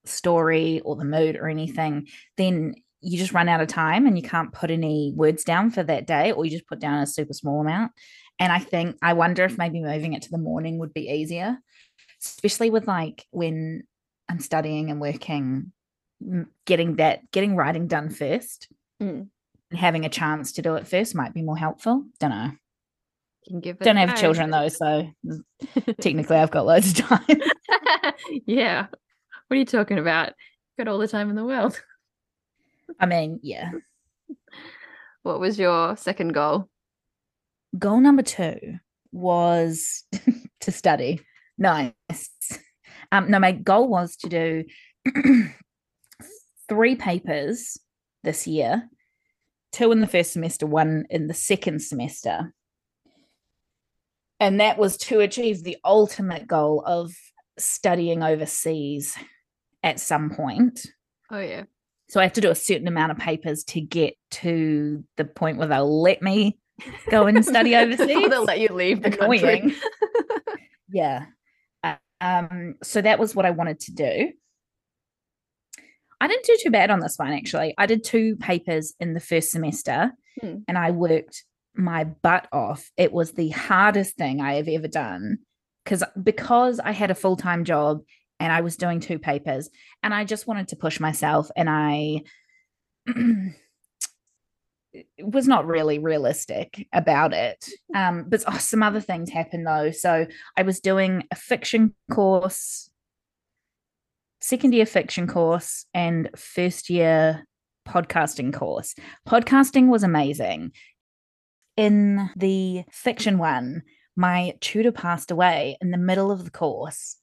story 0.06 0.82
or 0.82 0.96
the 0.96 1.06
mood 1.06 1.36
or 1.36 1.48
anything, 1.48 2.08
then 2.38 2.74
you 3.02 3.18
just 3.18 3.34
run 3.34 3.50
out 3.50 3.62
of 3.62 3.68
time 3.68 4.08
and 4.08 4.18
you 4.18 4.24
can't 4.24 4.54
put 4.54 4.72
any 4.72 5.14
words 5.16 5.44
down 5.44 5.70
for 5.70 5.84
that 5.84 6.08
day, 6.08 6.32
or 6.32 6.46
you 6.46 6.52
just 6.52 6.68
put 6.68 6.80
down 6.80 7.00
a 7.00 7.08
super 7.08 7.34
small 7.34 7.62
amount. 7.62 7.92
And 8.40 8.52
I 8.52 8.60
think 8.60 8.98
I 9.02 9.14
wonder 9.14 9.44
if 9.46 9.58
maybe 9.58 9.82
moving 9.82 10.14
it 10.14 10.24
to 10.24 10.32
the 10.32 10.38
morning 10.38 10.80
would 10.80 10.94
be 10.94 11.10
easier, 11.10 11.58
especially 12.24 12.70
with 12.70 12.88
like 12.88 13.26
when 13.32 13.84
I'm 14.30 14.40
studying 14.40 14.90
and 14.90 15.00
working, 15.00 15.72
getting 16.66 16.96
that, 16.98 17.30
getting 17.32 17.56
writing 17.56 17.88
done 17.88 18.10
first 18.10 18.68
mm. 19.02 19.28
and 19.72 19.80
having 19.80 20.06
a 20.06 20.10
chance 20.10 20.54
to 20.54 20.62
do 20.62 20.76
it 20.76 20.88
first 20.88 21.16
might 21.16 21.34
be 21.34 21.42
more 21.42 21.58
helpful. 21.58 22.06
Don't 22.20 22.32
know. 22.32 22.52
Can 23.48 23.60
give 23.60 23.80
Don't 23.80 23.98
have 23.98 24.20
children 24.20 24.50
though, 24.52 24.70
so 24.70 25.10
technically 26.02 26.38
I've 26.38 26.52
got 26.52 26.66
loads 26.66 27.00
of 27.00 27.06
time. 27.06 27.26
yeah. 28.46 28.88
What 29.48 29.56
are 29.56 29.60
you 29.60 29.66
talking 29.66 30.00
about? 30.00 30.34
Got 30.78 30.88
all 30.88 30.98
the 30.98 31.08
time 31.08 31.30
in 31.30 31.36
the 31.36 31.46
world. 31.46 31.82
I 33.00 33.06
mean, 33.06 33.40
yeah. 33.44 33.72
What 35.24 35.40
was 35.40 35.58
your 35.58 35.96
second 35.96 36.34
goal? 36.34 36.68
Goal 37.78 38.00
number 38.00 38.24
two 38.24 38.80
was 39.12 40.04
to 40.62 40.72
study. 40.72 41.22
Nice. 41.58 41.94
Um, 43.12 43.30
no, 43.30 43.40
my 43.40 43.52
goal 43.52 43.88
was 43.88 44.16
to 44.18 44.30
do 44.30 44.64
three 46.70 46.96
papers 46.96 47.78
this 48.24 48.48
year, 48.48 48.90
two 49.72 49.92
in 49.92 50.00
the 50.00 50.08
first 50.08 50.34
semester, 50.34 50.66
one 50.66 51.06
in 51.10 51.28
the 51.28 51.34
second 51.34 51.82
semester. 51.82 52.54
And 54.40 54.60
that 54.60 54.78
was 54.78 54.98
to 54.98 55.20
achieve 55.20 55.64
the 55.64 55.78
ultimate 55.86 56.48
goal 56.48 56.84
of 56.86 57.14
studying 57.58 58.24
overseas 58.24 59.16
at 59.84 60.00
some 60.00 60.32
point. 60.32 60.88
Oh, 61.32 61.40
yeah. 61.40 61.64
So 62.10 62.20
I 62.20 62.24
have 62.24 62.34
to 62.34 62.42
do 62.42 62.52
a 62.52 62.56
certain 62.56 62.88
amount 62.88 63.12
of 63.12 63.18
papers 63.18 63.64
to 63.66 63.82
get 63.82 64.16
to 64.32 65.04
the 65.18 65.26
point 65.26 65.58
where 65.58 65.68
they'll 65.68 66.02
let 66.02 66.22
me 66.22 66.58
go 67.10 67.28
and 67.28 67.44
study 67.46 67.76
overseas. 67.76 68.30
they'll 68.30 68.44
let 68.44 68.60
you 68.60 68.70
leave 68.70 69.02
the 69.02 69.18
Annoying. 69.20 69.42
country. 69.42 69.76
yeah. 70.90 71.26
Um, 72.22 72.76
so 72.82 73.02
that 73.02 73.20
was 73.20 73.36
what 73.36 73.46
I 73.46 73.52
wanted 73.52 73.82
to 73.82 73.92
do. 73.92 74.32
I 76.22 76.28
didn't 76.28 76.46
do 76.46 76.58
too 76.64 76.72
bad 76.72 76.90
on 76.90 77.02
this 77.02 77.18
one, 77.18 77.34
actually. 77.34 77.76
I 77.78 77.86
did 77.86 78.04
two 78.04 78.38
papers 78.38 78.94
in 79.02 79.14
the 79.14 79.20
first 79.20 79.52
semester 79.52 80.14
hmm. 80.40 80.60
and 80.70 80.78
I 80.78 80.92
worked 80.92 81.44
my 81.76 82.06
butt 82.06 82.48
off. 82.54 82.90
It 82.96 83.12
was 83.12 83.34
the 83.34 83.50
hardest 83.50 84.16
thing 84.16 84.40
I 84.40 84.54
have 84.54 84.70
ever 84.70 84.88
done 84.88 85.40
because 85.84 86.04
because 86.22 86.80
I 86.80 86.92
had 86.92 87.12
a 87.12 87.16
full-time 87.16 87.66
job 87.66 88.04
and 88.40 88.54
I 88.54 88.62
was 88.62 88.78
doing 88.78 89.02
two 89.02 89.20
papers 89.20 89.70
and 90.02 90.14
I 90.14 90.24
just 90.24 90.48
wanted 90.48 90.70
to 90.70 90.78
push 90.78 91.00
myself 91.00 91.50
and 91.58 91.70
I 91.70 92.22
was 95.20 95.48
not 95.48 95.66
really 95.66 96.00
realistic 96.00 96.88
about 96.94 97.34
it. 97.34 97.68
Um, 97.96 98.26
but 98.28 98.44
oh, 98.48 98.58
some 98.58 98.84
other 98.84 99.02
things 99.02 99.30
happened 99.30 99.66
though. 99.66 99.92
So 99.92 100.28
I 100.58 100.62
was 100.64 100.80
doing 100.80 101.24
a 101.32 101.36
fiction 101.36 101.94
course, 102.12 102.90
second 104.42 104.74
year 104.74 104.86
fiction 104.86 105.28
course, 105.28 105.86
and 105.94 106.30
first 106.36 106.90
year 106.90 107.46
podcasting 107.88 108.54
course. 108.54 108.96
Podcasting 109.28 109.88
was 109.88 110.04
amazing. 110.04 110.72
In 111.76 112.30
the 112.36 112.84
fiction 112.92 113.38
one, 113.38 113.84
my 114.16 114.54
tutor 114.62 114.92
passed 114.92 115.32
away 115.32 115.78
in 115.82 115.92
the 115.92 115.98
middle 115.98 116.32
of 116.32 116.46
the 116.46 116.52
course. 116.52 117.18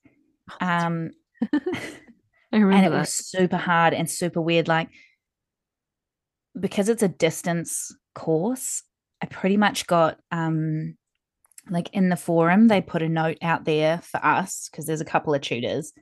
Oh, 0.60 0.66
um, 0.66 1.10
and 2.52 2.84
it 2.84 2.90
that. 2.90 2.90
was 2.90 3.12
super 3.12 3.56
hard 3.56 3.94
and 3.94 4.10
super 4.10 4.40
weird. 4.40 4.66
Like 4.66 4.88
because 6.58 6.88
it's 6.88 7.02
a 7.02 7.08
distance 7.08 7.94
course, 8.14 8.82
I 9.22 9.26
pretty 9.26 9.56
much 9.56 9.86
got 9.86 10.18
um 10.30 10.96
like 11.68 11.90
in 11.92 12.08
the 12.08 12.16
forum 12.16 12.68
they 12.68 12.80
put 12.80 13.02
a 13.02 13.08
note 13.08 13.38
out 13.42 13.64
there 13.64 13.98
for 13.98 14.24
us 14.24 14.68
because 14.70 14.86
there's 14.86 15.02
a 15.02 15.04
couple 15.04 15.34
of 15.34 15.42
tutors 15.42 15.92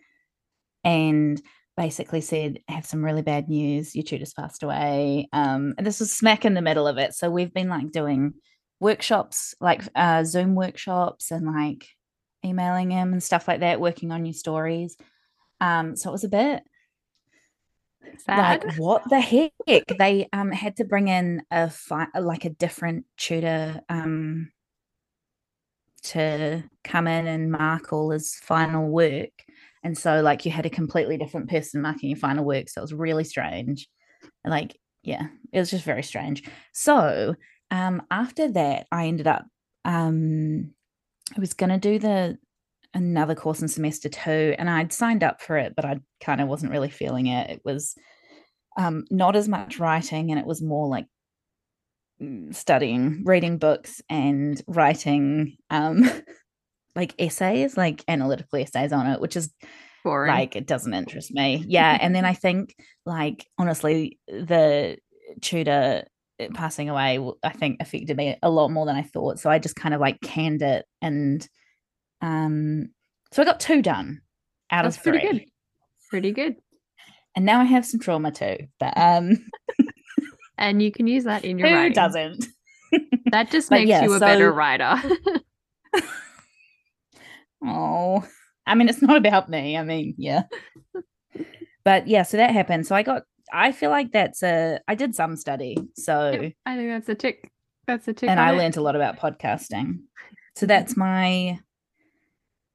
and 0.85 1.43
basically 1.77 2.21
said 2.21 2.61
have 2.69 2.87
some 2.87 3.05
really 3.05 3.23
bad 3.23 3.49
news 3.49 3.95
your 3.95 4.05
tutor's 4.05 4.33
passed 4.33 4.63
away 4.63 5.29
um 5.33 5.75
and 5.77 5.87
this 5.87 6.01
was 6.01 6.13
smack 6.13 6.45
in 6.45 6.55
the 6.55 6.63
middle 6.63 6.87
of 6.87 6.99
it. 6.99 7.15
So 7.15 7.31
we've 7.31 7.53
been 7.53 7.69
like 7.69 7.91
doing 7.91 8.35
workshops 8.81 9.55
like 9.61 9.83
uh 9.95 10.25
zoom 10.25 10.55
workshops 10.55 11.31
and 11.31 11.47
like 11.47 11.89
emailing 12.45 12.91
him 12.91 13.13
and 13.13 13.23
stuff 13.23 13.49
like 13.49 13.61
that 13.61 13.81
working 13.81 14.13
on 14.13 14.23
new 14.23 14.33
stories 14.33 14.97
um 15.61 15.97
so 15.97 16.09
it 16.09 16.13
was 16.13 16.23
a 16.23 16.29
bit 16.29 16.63
Sad. 18.19 18.65
Like 18.65 18.79
what 18.79 19.03
the 19.09 19.21
heck? 19.21 19.53
they 19.99 20.29
um 20.33 20.51
had 20.51 20.77
to 20.77 20.85
bring 20.85 21.09
in 21.09 21.43
a 21.51 21.71
fi- 21.71 22.09
like 22.19 22.45
a 22.45 22.51
different 22.51 23.07
tutor 23.17 23.81
um 23.89 24.51
to 26.03 26.65
come 26.85 27.07
in 27.07 27.27
and 27.27 27.51
mark 27.51 27.93
all 27.93 28.11
his 28.11 28.35
final 28.37 28.89
work. 28.89 29.31
And 29.83 29.97
so 29.97 30.21
like 30.21 30.45
you 30.45 30.51
had 30.51 30.67
a 30.67 30.71
completely 30.71 31.17
different 31.17 31.49
person 31.49 31.83
marking 31.83 32.11
your 32.11 32.19
final 32.19 32.45
work. 32.45 32.69
So 32.69 32.81
it 32.81 32.85
was 32.85 32.95
really 32.95 33.25
strange. 33.25 33.89
Like, 34.45 34.77
yeah, 35.03 35.29
it 35.53 35.59
was 35.59 35.71
just 35.71 35.85
very 35.85 36.03
strange. 36.03 36.43
So 36.73 37.35
um 37.71 38.03
after 38.11 38.51
that 38.53 38.87
I 38.91 39.07
ended 39.07 39.27
up 39.27 39.47
um 39.85 40.73
I 41.37 41.41
was 41.41 41.53
gonna 41.55 41.79
do 41.79 41.99
the 41.99 42.39
another 42.95 43.35
course 43.35 43.61
in 43.61 43.69
semester 43.69 44.09
two 44.09 44.55
and 44.59 44.69
I'd 44.69 44.93
signed 44.93 45.23
up 45.23 45.41
for 45.43 45.57
it, 45.57 45.75
but 45.77 45.85
I 45.85 46.01
kind 46.21 46.41
of 46.41 46.49
wasn't 46.49 46.73
really 46.73 46.91
feeling 46.91 47.27
it. 47.27 47.51
It 47.51 47.61
was 47.65 47.95
um, 48.77 49.05
not 49.11 49.37
as 49.37 49.49
much 49.49 49.79
writing 49.79 50.31
and 50.31 50.39
it 50.39 50.47
was 50.47 50.63
more 50.63 50.89
like 50.89 51.07
mm, 52.23 52.55
studying, 52.55 53.23
reading 53.25 53.59
books 53.59 54.01
and 54.09 54.61
writing 54.67 55.57
um, 55.71 56.09
like 56.97 57.15
essays, 57.19 57.77
like 57.77 58.05
analytical 58.09 58.59
essays 58.59 58.93
on 58.93 59.07
it, 59.07 59.21
which 59.21 59.37
is 59.37 59.53
Boring. 60.05 60.33
like 60.33 60.57
it 60.57 60.67
doesn't 60.67 60.95
interest 60.95 61.33
me. 61.33 61.65
Yeah. 61.67 61.99
and 62.01 62.15
then 62.15 62.25
I 62.25 62.35
think 62.35 62.75
like 63.05 63.47
honestly, 63.59 64.19
the 64.29 64.99
tutor 65.43 66.05
passing 66.55 66.89
away, 66.89 67.19
I 67.43 67.51
think 67.51 67.79
affected 67.81 68.17
me 68.17 68.37
a 68.43 68.51
lot 68.51 68.71
more 68.71 68.87
than 68.87 68.97
I 68.97 69.03
thought. 69.03 69.39
So 69.39 69.51
I 69.51 69.59
just 69.59 69.77
kind 69.77 69.95
of 69.95 70.01
like 70.01 70.21
canned 70.21 70.63
it, 70.63 70.87
and 71.03 71.47
um, 72.21 72.91
so 73.33 73.43
I 73.43 73.45
got 73.45 73.61
two 73.61 73.83
done 73.83 74.23
out 74.71 74.85
That's 74.85 74.97
of 74.97 75.03
three. 75.03 75.21
Pretty 75.21 75.39
good. 75.39 75.47
Pretty 76.11 76.33
good. 76.33 76.57
And 77.37 77.45
now 77.45 77.61
I 77.61 77.65
have 77.65 77.87
some 77.87 78.01
trauma 78.01 78.33
too, 78.33 78.57
but 78.81 78.97
um, 78.97 79.39
and 80.59 80.83
you 80.83 80.91
can 80.91 81.07
use 81.07 81.25
that 81.25 81.45
in 81.45 81.59
your 81.59 81.69
who 81.69 81.75
writing. 81.75 81.93
doesn't? 81.93 82.47
That 83.31 83.51
just 83.51 83.71
makes 83.71 83.91
yeah, 83.91 84.05
you 84.05 84.15
a 84.15 84.19
so... 84.19 84.21
better 84.21 84.51
writer. 84.51 84.95
oh, 87.63 88.27
I 88.67 88.75
mean, 88.75 88.89
it's 88.89 89.03
not 89.03 89.19
about 89.19 89.51
me. 89.51 89.77
I 89.77 89.83
mean, 89.83 90.15
yeah. 90.17 90.45
But 91.85 92.09
yeah, 92.09 92.23
so 92.23 92.39
that 92.39 92.53
happened. 92.53 92.87
So 92.87 92.97
I 92.97 93.03
got 93.03 93.25
I 93.53 93.73
feel 93.73 93.91
like 93.91 94.13
that's 94.13 94.43
a 94.43 94.81
I 94.89 94.95
did 94.95 95.15
some 95.15 95.37
study. 95.37 95.77
So 95.95 96.31
yep, 96.31 96.53
I 96.65 96.77
think 96.77 96.89
that's 96.89 97.09
a 97.11 97.15
tick. 97.15 97.51
That's 97.87 98.09
a 98.09 98.15
tick. 98.15 98.29
And 98.31 98.41
I 98.41 98.53
it. 98.53 98.57
learned 98.57 98.79
a 98.79 98.81
lot 98.81 98.97
about 98.97 99.19
podcasting. 99.19 99.99
So 100.57 100.67
that's 100.67 100.97
my 100.97 101.59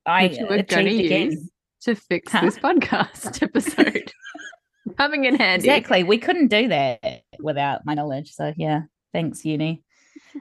I 0.05 0.27
Which 0.27 0.38
we're 0.50 0.63
going 0.63 0.86
to 0.86 0.91
use 0.93 1.50
to 1.81 1.95
fix 1.95 2.31
huh? 2.31 2.41
this 2.41 2.57
podcast 2.57 3.41
episode. 3.43 4.12
Coming 4.98 5.25
in 5.25 5.36
handy. 5.36 5.69
Exactly. 5.69 6.03
We 6.03 6.17
couldn't 6.17 6.48
do 6.48 6.67
that 6.67 7.24
without 7.39 7.86
my 7.86 7.93
knowledge. 7.93 8.33
So 8.33 8.53
yeah, 8.57 8.81
thanks, 9.13 9.45
Uni. 9.45 9.81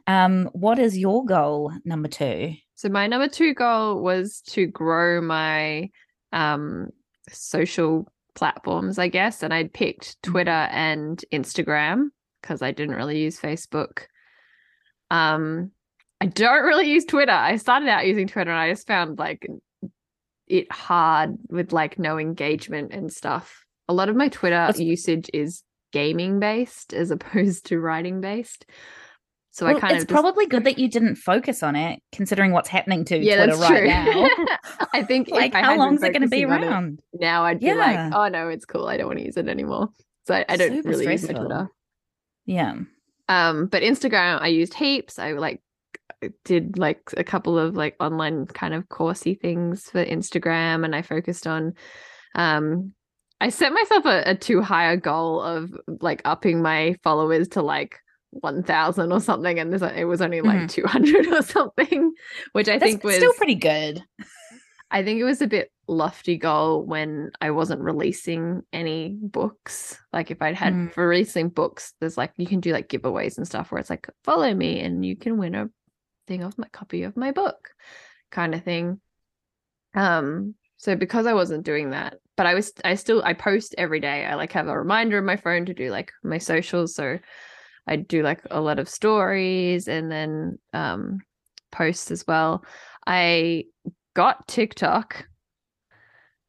Um, 0.07 0.51
what 0.53 0.79
is 0.79 0.99
your 0.99 1.25
goal 1.25 1.73
number 1.85 2.09
two? 2.09 2.55
So 2.75 2.89
my 2.89 3.07
number 3.07 3.29
two 3.29 3.55
goal 3.55 4.03
was 4.03 4.41
to 4.49 4.67
grow 4.67 5.21
my 5.21 5.91
um 6.33 6.89
social 7.31 8.09
platforms, 8.35 8.99
I 8.99 9.09
guess. 9.09 9.43
And 9.43 9.53
I'd 9.55 9.73
picked 9.73 10.21
mm. 10.23 10.23
Twitter 10.23 10.51
and 10.51 11.25
Instagram 11.33 12.09
because 12.41 12.63
I 12.63 12.73
didn't 12.73 12.97
really 12.97 13.21
use 13.21 13.39
Facebook. 13.39 14.05
Um, 15.11 15.71
I 16.23 16.27
don't 16.27 16.63
really 16.63 16.89
use 16.89 17.05
Twitter. 17.05 17.33
I 17.33 17.57
started 17.57 17.89
out 17.89 18.07
using 18.07 18.29
Twitter 18.29 18.53
and 18.53 18.61
I 18.61 18.71
just 18.71 18.87
found 18.87 19.19
like 19.19 19.45
it 20.47 20.71
hard 20.71 21.37
with 21.49 21.73
like 21.73 21.99
no 21.99 22.17
engagement 22.17 22.93
and 22.93 23.13
stuff. 23.13 23.67
A 23.89 23.93
lot 23.93 24.09
of 24.09 24.15
my 24.15 24.29
Twitter 24.29 24.55
That's... 24.55 24.79
usage 24.79 25.29
is 25.35 25.65
gaming 25.93 26.39
based 26.39 26.95
as 26.95 27.11
opposed 27.11 27.67
to 27.67 27.81
writing 27.81 28.21
based. 28.21 28.67
So 29.51 29.67
well, 29.67 29.77
I 29.77 29.81
kind 29.81 29.95
it's 29.95 30.05
of 30.05 30.09
just... 30.11 30.15
probably 30.15 30.47
good 30.47 30.63
that 30.63 30.79
you 30.79 30.89
didn't 30.89 31.17
focus 31.17 31.61
on 31.61 31.75
it, 31.75 32.01
considering 32.13 32.53
what's 32.53 32.69
happening 32.69 33.05
to 33.07 33.19
yeah, 33.19 33.45
Twitter 33.45 33.59
right 33.59 33.85
now. 33.89 34.29
I 34.95 35.03
think 35.03 35.29
like 35.29 35.53
how 35.53 35.77
long 35.77 35.97
is 35.97 36.05
it 36.05 36.13
going 36.13 36.23
to 36.23 36.29
be 36.29 36.45
around? 36.45 37.01
now 37.15 37.45
I'd 37.47 37.61
yeah. 37.61 37.73
be 37.73 37.79
like, 37.81 38.15
oh 38.15 38.29
no, 38.29 38.49
it's 38.49 38.65
cool. 38.65 38.87
I 38.87 38.97
don't 38.97 39.09
want 39.09 39.19
to 39.19 39.25
use 39.25 39.37
it 39.37 39.49
anymore. 39.49 39.89
So 40.29 40.37
I, 40.37 40.45
I 40.49 40.57
don't 40.57 40.71
Super 40.71 40.89
really 40.91 41.03
stressful. 41.03 41.31
use 41.31 41.37
my 41.37 41.47
Twitter. 41.47 41.71
Yeah. 42.47 42.75
Um, 43.29 43.67
but 43.67 43.83
Instagram 43.83 44.41
I 44.41 44.47
used 44.47 44.75
heaps. 44.75 45.19
I 45.19 45.33
like 45.33 45.61
did 46.45 46.79
like 46.79 47.01
a 47.17 47.25
couple 47.25 47.59
of 47.59 47.77
like 47.77 47.97
online 48.01 48.47
kind 48.47 48.75
of 48.75 48.89
coursey 48.89 49.39
things 49.41 49.91
for 49.91 50.05
Instagram, 50.05 50.85
and 50.85 50.95
I 50.95 51.03
focused 51.03 51.47
on 51.47 51.75
um 52.35 52.93
I 53.41 53.49
set 53.49 53.73
myself 53.73 54.05
a, 54.05 54.23
a 54.27 54.35
too 54.37 54.63
high 54.63 54.93
a 54.93 54.97
goal 54.97 55.41
of 55.41 55.73
like 56.01 56.23
upping 56.25 56.63
my 56.63 56.95
followers 57.03 57.49
to 57.49 57.63
like 57.63 57.99
1000 58.33 59.13
or 59.13 59.21
something 59.21 59.59
and 59.59 59.73
this 59.73 59.83
it 59.83 60.05
was 60.05 60.23
only 60.23 60.41
like 60.41 60.61
mm-hmm. 60.61 60.67
200 60.67 61.27
or 61.29 61.43
something 61.43 62.13
which 62.53 62.69
i 62.69 62.79
That's 62.79 62.93
think 62.93 63.05
was 63.05 63.17
still 63.17 63.35
pretty 63.35 63.55
good 63.55 64.03
i 64.91 65.03
think 65.05 65.21
it 65.21 65.25
was 65.25 65.43
a 65.43 65.47
bit 65.47 65.71
lofty 65.87 66.39
goal 66.39 66.83
when 66.83 67.31
i 67.43 67.51
wasn't 67.51 67.83
releasing 67.83 68.63
any 68.73 69.19
books 69.21 69.99
like 70.15 70.31
if 70.31 70.41
i'd 70.41 70.55
had 70.55 70.73
mm. 70.73 70.93
for 70.93 71.07
releasing 71.07 71.51
books 71.51 71.93
there's 72.01 72.17
like 72.17 72.33
you 72.39 72.47
can 72.47 72.61
do 72.61 72.73
like 72.73 72.89
giveaways 72.89 73.37
and 73.37 73.47
stuff 73.47 73.71
where 73.71 73.79
it's 73.79 73.91
like 73.91 74.09
follow 74.25 74.55
me 74.55 74.81
and 74.81 75.05
you 75.05 75.15
can 75.15 75.37
win 75.37 75.55
a 75.55 75.69
thing 76.27 76.43
of 76.43 76.59
my 76.59 76.69
copy 76.69 77.03
of 77.03 77.17
my 77.17 77.33
book 77.33 77.71
kind 78.31 78.55
of 78.55 78.63
thing 78.63 79.01
um 79.95 80.55
so 80.77 80.97
because 80.97 81.27
i 81.27 81.35
wasn't 81.35 81.65
doing 81.65 81.91
that 81.91 82.19
but 82.37 82.47
i 82.47 82.55
was 82.55 82.73
i 82.85 82.95
still 82.95 83.23
i 83.25 83.33
post 83.33 83.75
every 83.77 84.01
day 84.01 84.25
i 84.25 84.35
like 84.35 84.53
have 84.53 84.69
a 84.69 84.79
reminder 84.79 85.19
on 85.19 85.25
my 85.25 85.37
phone 85.37 85.67
to 85.67 85.75
do 85.75 85.91
like 85.91 86.13
my 86.23 86.39
socials 86.39 86.95
so 86.95 87.19
I 87.87 87.97
do 87.97 88.23
like 88.23 88.41
a 88.51 88.61
lot 88.61 88.79
of 88.79 88.89
stories 88.89 89.89
and 89.89 90.11
then 90.11 90.59
um, 90.73 91.19
posts 91.71 92.11
as 92.11 92.25
well. 92.27 92.65
I 93.07 93.65
got 94.15 94.47
TikTok. 94.47 95.27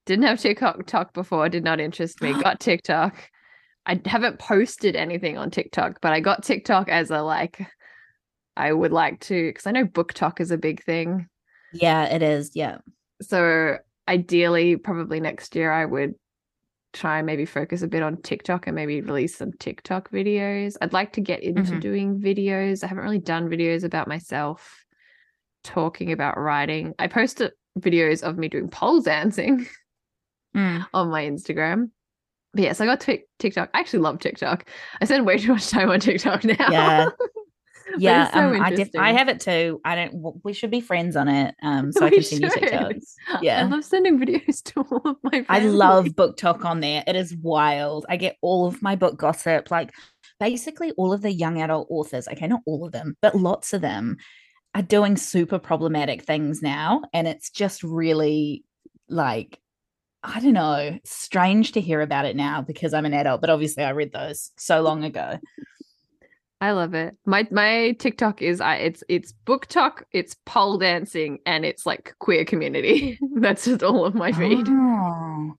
Didn't 0.06 0.26
have 0.26 0.40
TikTok 0.40 1.14
before, 1.14 1.50
did 1.50 1.64
not 1.64 1.80
interest 1.80 2.22
me. 2.22 2.34
Got 2.44 2.60
TikTok. 2.60 3.30
I 3.86 4.02
haven't 4.06 4.38
posted 4.38 4.96
anything 4.96 5.38
on 5.38 5.50
TikTok, 5.50 6.00
but 6.02 6.12
I 6.12 6.20
got 6.20 6.44
TikTok 6.44 6.90
as 6.90 7.10
a 7.10 7.22
like 7.22 7.66
I 8.56 8.72
would 8.72 8.92
like 8.92 9.20
to 9.22 9.50
because 9.50 9.68
I 9.68 9.72
know 9.72 9.86
BookTok 9.86 10.40
is 10.40 10.52
a 10.52 10.58
big 10.58 10.84
thing. 10.84 11.28
Yeah, 11.74 12.06
it 12.06 12.22
is. 12.22 12.52
Yeah. 12.54 12.78
So 13.22 13.78
ideally, 14.08 14.76
probably 14.76 15.20
next 15.20 15.56
year 15.56 15.72
I 15.72 15.86
would 15.86 16.16
try 16.94 17.18
and 17.18 17.26
maybe 17.26 17.46
focus 17.46 17.82
a 17.82 17.88
bit 17.88 18.04
on 18.04 18.22
TikTok 18.22 18.68
and 18.68 18.76
maybe 18.76 19.02
release 19.02 19.36
some 19.36 19.52
TikTok 19.54 20.12
videos. 20.12 20.76
I'd 20.80 20.94
like 20.94 21.14
to 21.14 21.22
get 21.22 21.42
into 21.42 21.72
mm-hmm. 21.72 21.80
doing 21.80 22.20
videos. 22.20 22.84
I 22.84 22.88
haven't 22.88 23.04
really 23.04 23.20
done 23.20 23.50
videos 23.50 23.84
about 23.84 24.08
myself 24.08 24.86
talking 25.64 26.12
about 26.12 26.38
writing. 26.38 26.94
I 27.00 27.08
posted 27.08 27.52
videos 27.80 28.22
of 28.22 28.38
me 28.38 28.48
doing 28.50 28.70
pole 28.70 29.02
dancing 29.02 29.68
mm. 30.56 30.86
on 30.94 31.10
my 31.10 31.24
Instagram. 31.24 31.90
But 32.54 32.64
yes, 32.64 32.80
I 32.80 32.86
got 32.86 33.02
t- 33.02 33.24
TikTok. 33.40 33.72
I 33.74 33.80
actually 33.80 34.00
love 34.00 34.20
TikTok. 34.20 34.70
I 35.02 35.06
spend 35.06 35.26
way 35.26 35.40
too 35.40 35.54
much 35.54 35.70
time 35.70 35.90
on 35.90 36.00
TikTok 36.00 36.44
now. 36.44 36.70
Yeah. 36.70 37.10
yeah, 37.98 38.32
so 38.32 38.40
um, 38.40 38.62
I 38.62 38.70
def- 38.70 38.96
I 38.98 39.14
have 39.14 39.30
it 39.30 39.40
too. 39.40 39.82
I 39.86 39.96
don't. 39.96 40.42
We 40.44 40.54
should 40.54 40.72
be 40.72 40.82
friends 40.82 41.16
on 41.16 41.28
it. 41.28 41.56
Um, 41.62 41.92
so 41.92 42.02
we 42.02 42.08
I 42.08 42.10
can 42.12 42.24
send 42.24 42.42
you 42.42 42.50
TikToks. 42.50 43.14
Yeah, 43.42 43.62
I 43.62 43.64
love 43.64 43.84
sending 43.84 44.20
videos 44.20 44.64
to 44.74 44.82
all 44.82 45.02
of 45.06 45.18
my. 45.24 45.44
Family. 45.44 45.46
I 45.50 45.60
love 45.60 46.06
BookTok 46.06 46.66
on 46.66 46.80
there. 46.80 47.04
It 47.08 47.16
is 47.16 47.36
wild. 47.36 48.06
I 48.10 48.18
get 48.18 48.38
all 48.42 48.68
of 48.68 48.82
my 48.82 48.96
book 48.96 49.18
gossip. 49.18 49.72
Like 49.72 49.94
basically 50.40 50.92
all 50.92 51.14
of 51.14 51.22
the 51.22 51.32
young 51.32 51.62
adult 51.62 51.88
authors. 51.90 52.28
Okay, 52.28 52.48
not 52.48 52.62
all 52.66 52.86
of 52.86 52.92
them, 52.92 53.16
but 53.22 53.36
lots 53.36 53.74
of 53.74 53.82
them 53.82 54.18
are 54.76 54.82
doing 54.82 55.18
super 55.18 55.60
problematic 55.60 56.24
things 56.24 56.62
now, 56.62 57.02
and 57.14 57.28
it's 57.28 57.50
just 57.50 57.84
really 57.84 58.64
like 59.10 59.60
I 60.24 60.40
don't 60.40 60.54
know, 60.54 60.98
strange 61.04 61.74
to 61.74 61.82
hear 61.82 62.00
about 62.00 62.26
it 62.26 62.36
now 62.36 62.62
because 62.62 62.94
I'm 62.94 63.06
an 63.06 63.14
adult, 63.14 63.42
but 63.42 63.50
obviously 63.50 63.84
I 63.84 63.90
read 63.90 64.14
those 64.14 64.52
so 64.58 64.82
long 64.82 65.04
ago. 65.04 65.38
I 66.64 66.72
love 66.72 66.94
it. 66.94 67.18
My 67.26 67.46
my 67.52 67.92
TikTok 68.00 68.42
is 68.42 68.62
I 68.62 68.76
it's 68.76 69.04
it's 69.10 69.34
BookTok, 69.46 70.04
it's 70.14 70.38
pole 70.46 70.78
dancing, 70.78 71.40
and 71.46 71.66
it's 71.66 71.86
like 71.86 72.16
queer 72.20 72.46
community. 72.46 73.20
That's 73.36 73.66
just 73.66 73.84
all 73.84 74.06
of 74.06 74.16
my 74.16 74.32
feed. 74.32 74.66
Oh. 74.70 75.56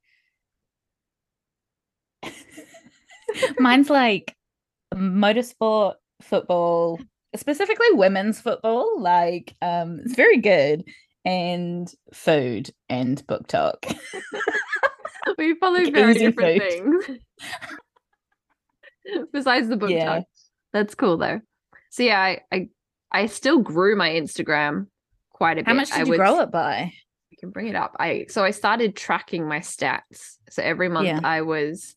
Mine's 3.59 3.91
like 3.91 4.35
motorsport, 4.95 5.97
football, 6.23 6.99
specifically 7.37 7.93
women's 7.93 8.41
football. 8.41 8.99
Like, 8.99 9.55
um, 9.61 10.01
it's 10.07 10.15
very 10.15 10.39
good, 10.39 10.85
and 11.27 11.93
food 12.15 12.71
and 12.89 13.23
BookTok. 13.27 13.95
we 15.37 15.55
follow 15.57 15.85
very 15.91 16.15
different 16.15 16.63
food. 16.63 17.05
things. 17.05 17.21
Besides 19.35 19.69
the 19.69 19.77
book 19.77 19.91
yeah. 19.91 20.05
talk. 20.07 20.25
That's 20.75 20.97
cool 20.97 21.17
though. 21.17 21.41
So 21.91 22.03
yeah, 22.03 22.21
I 22.21 22.41
I, 22.53 22.69
I 23.11 23.27
still 23.27 23.61
grew 23.61 23.97
my 23.97 24.11
Instagram 24.11 24.89
quite 25.31 25.53
a 25.59 25.63
bit. 25.63 25.69
How 25.69 25.75
much 25.75 25.89
did 25.89 26.01
I 26.01 26.03
you 26.03 26.09
would, 26.11 26.19
grow 26.19 26.41
it 26.41 26.51
by? 26.51 26.93
I 26.93 27.37
can 27.39 27.51
bring 27.51 27.69
it 27.69 27.77
up. 27.77 27.97
I 27.99 28.27
so 28.29 28.45
I 28.45 28.51
started 28.51 28.97
tracking 28.97 29.49
my 29.49 29.61
stats. 29.61 30.37
So 30.51 30.63
every 30.63 30.89
month 30.89 31.07
yeah. 31.07 31.21
I 31.23 31.43
was 31.43 31.95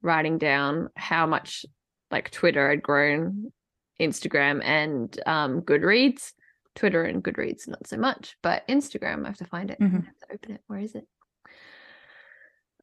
writing 0.00 0.38
down 0.38 0.90
how 0.94 1.26
much 1.26 1.66
like 2.12 2.30
Twitter 2.30 2.70
had 2.70 2.82
grown, 2.82 3.52
Instagram 4.00 4.64
and 4.64 5.20
um 5.26 5.62
Goodreads. 5.62 6.32
Twitter 6.76 7.02
and 7.02 7.22
Goodreads 7.24 7.66
not 7.66 7.84
so 7.88 7.96
much, 7.96 8.36
but 8.44 8.66
Instagram 8.68 9.24
I 9.24 9.28
have 9.30 9.38
to 9.38 9.44
find 9.44 9.72
it. 9.72 9.80
Mm-hmm. 9.80 9.96
I 9.96 10.06
have 10.06 10.18
to 10.20 10.34
open 10.34 10.52
it. 10.52 10.60
Where 10.68 10.78
is 10.78 10.94
it? 10.94 11.08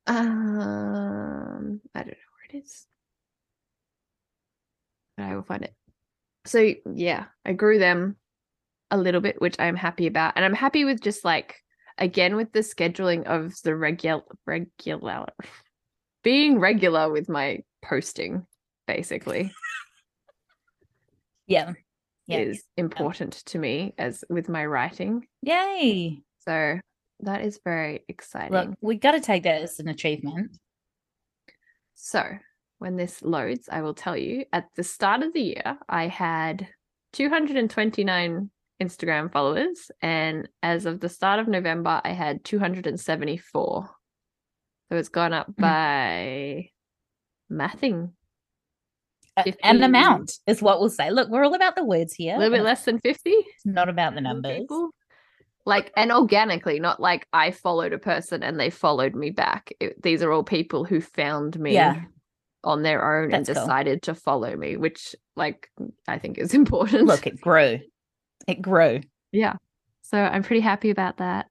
Um 0.07 1.79
I 1.95 1.99
don't 1.99 2.09
know 2.09 2.27
where 2.35 2.49
it 2.49 2.57
is 2.65 2.85
but 5.17 5.25
I 5.25 5.35
will 5.35 5.43
find 5.43 5.63
it. 5.63 5.73
So 6.45 6.73
yeah, 6.93 7.25
I 7.43 7.53
grew 7.53 7.79
them 7.79 8.15
a 8.89 8.97
little 8.97 9.19
bit, 9.19 9.41
which 9.41 9.55
I'm 9.59 9.75
happy 9.75 10.07
about. 10.07 10.33
And 10.35 10.45
I'm 10.45 10.53
happy 10.53 10.85
with 10.85 11.01
just 11.01 11.25
like 11.25 11.55
again 11.97 12.35
with 12.35 12.53
the 12.53 12.59
scheduling 12.59 13.25
of 13.25 13.53
the 13.63 13.75
regular 13.75 14.21
regular 14.45 15.25
being 16.23 16.59
regular 16.59 17.11
with 17.11 17.29
my 17.29 17.59
posting, 17.81 18.45
basically. 18.85 19.51
yeah. 21.47 21.73
yeah. 22.27 22.37
Is 22.39 22.63
important 22.75 23.35
yeah. 23.35 23.51
to 23.51 23.59
me 23.59 23.93
as 23.97 24.23
with 24.29 24.49
my 24.49 24.65
writing. 24.65 25.25
Yay. 25.41 26.21
So 26.45 26.79
that 27.21 27.41
is 27.41 27.59
very 27.63 28.03
exciting. 28.07 28.53
Look, 28.53 28.69
we 28.81 28.97
got 28.97 29.13
to 29.13 29.19
take 29.19 29.43
that 29.43 29.61
as 29.61 29.79
an 29.79 29.87
achievement. 29.87 30.57
So 31.95 32.23
when 32.79 32.95
this 32.95 33.21
loads, 33.21 33.69
I 33.71 33.81
will 33.81 33.93
tell 33.93 34.15
you. 34.15 34.45
At 34.53 34.65
the 34.75 34.83
start 34.83 35.23
of 35.23 35.33
the 35.33 35.41
year, 35.41 35.77
I 35.89 36.07
had 36.07 36.67
229 37.13 38.49
Instagram 38.81 39.31
followers, 39.31 39.91
and 40.01 40.47
as 40.61 40.85
of 40.85 40.99
the 40.99 41.09
start 41.09 41.39
of 41.39 41.47
November, 41.47 42.01
I 42.03 42.11
had 42.11 42.43
274. 42.43 43.89
So 44.89 44.97
it's 44.97 45.09
gone 45.09 45.33
up 45.33 45.47
mm. 45.51 45.61
by 45.61 46.69
mathing. 47.51 48.11
An 49.63 49.83
amount 49.83 50.33
is 50.47 50.63
what 50.63 50.79
we'll 50.79 50.89
say. 50.89 51.11
Look, 51.11 51.29
we're 51.29 51.43
all 51.43 51.53
about 51.53 51.75
the 51.75 51.83
words 51.83 52.13
here. 52.13 52.35
A 52.35 52.39
little 52.39 52.57
bit 52.57 52.63
less 52.63 52.85
than 52.85 52.99
50. 52.99 53.29
It's 53.29 53.65
not 53.65 53.87
about 53.87 54.15
the 54.15 54.21
numbers. 54.21 54.61
People. 54.61 54.89
Like, 55.63 55.91
and 55.95 56.11
organically, 56.11 56.79
not 56.79 56.99
like 56.99 57.27
I 57.33 57.51
followed 57.51 57.93
a 57.93 57.99
person 57.99 58.41
and 58.41 58.59
they 58.59 58.71
followed 58.71 59.13
me 59.13 59.29
back. 59.29 59.71
It, 59.79 60.01
these 60.01 60.23
are 60.23 60.31
all 60.31 60.43
people 60.43 60.85
who 60.85 61.01
found 61.01 61.59
me 61.59 61.73
yeah. 61.73 62.01
On 62.67 62.83
their 62.83 63.21
own 63.23 63.29
That's 63.29 63.47
and 63.47 63.55
decided 63.55 64.01
cool. 64.01 64.13
to 64.13 64.19
follow 64.19 64.55
me, 64.55 64.75
which, 64.75 65.15
like, 65.37 65.71
I 66.07 66.19
think 66.19 66.37
is 66.37 66.53
important. 66.53 67.07
Look, 67.07 67.25
it 67.25 67.39
grew. 67.39 67.79
It 68.45 68.61
grew. 68.61 68.99
Yeah. 69.31 69.55
So 70.01 70.17
I'm 70.17 70.43
pretty 70.43 70.59
happy 70.59 70.89
about 70.89 71.17
that. 71.17 71.47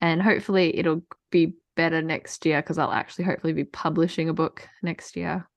And 0.00 0.22
hopefully 0.22 0.78
it'll 0.78 1.02
be 1.30 1.54
better 1.76 2.00
next 2.02 2.46
year 2.46 2.62
because 2.62 2.78
I'll 2.78 2.92
actually 2.92 3.24
hopefully 3.24 3.52
be 3.52 3.64
publishing 3.64 4.28
a 4.28 4.34
book 4.34 4.66
next 4.82 5.16
year. 5.16 5.48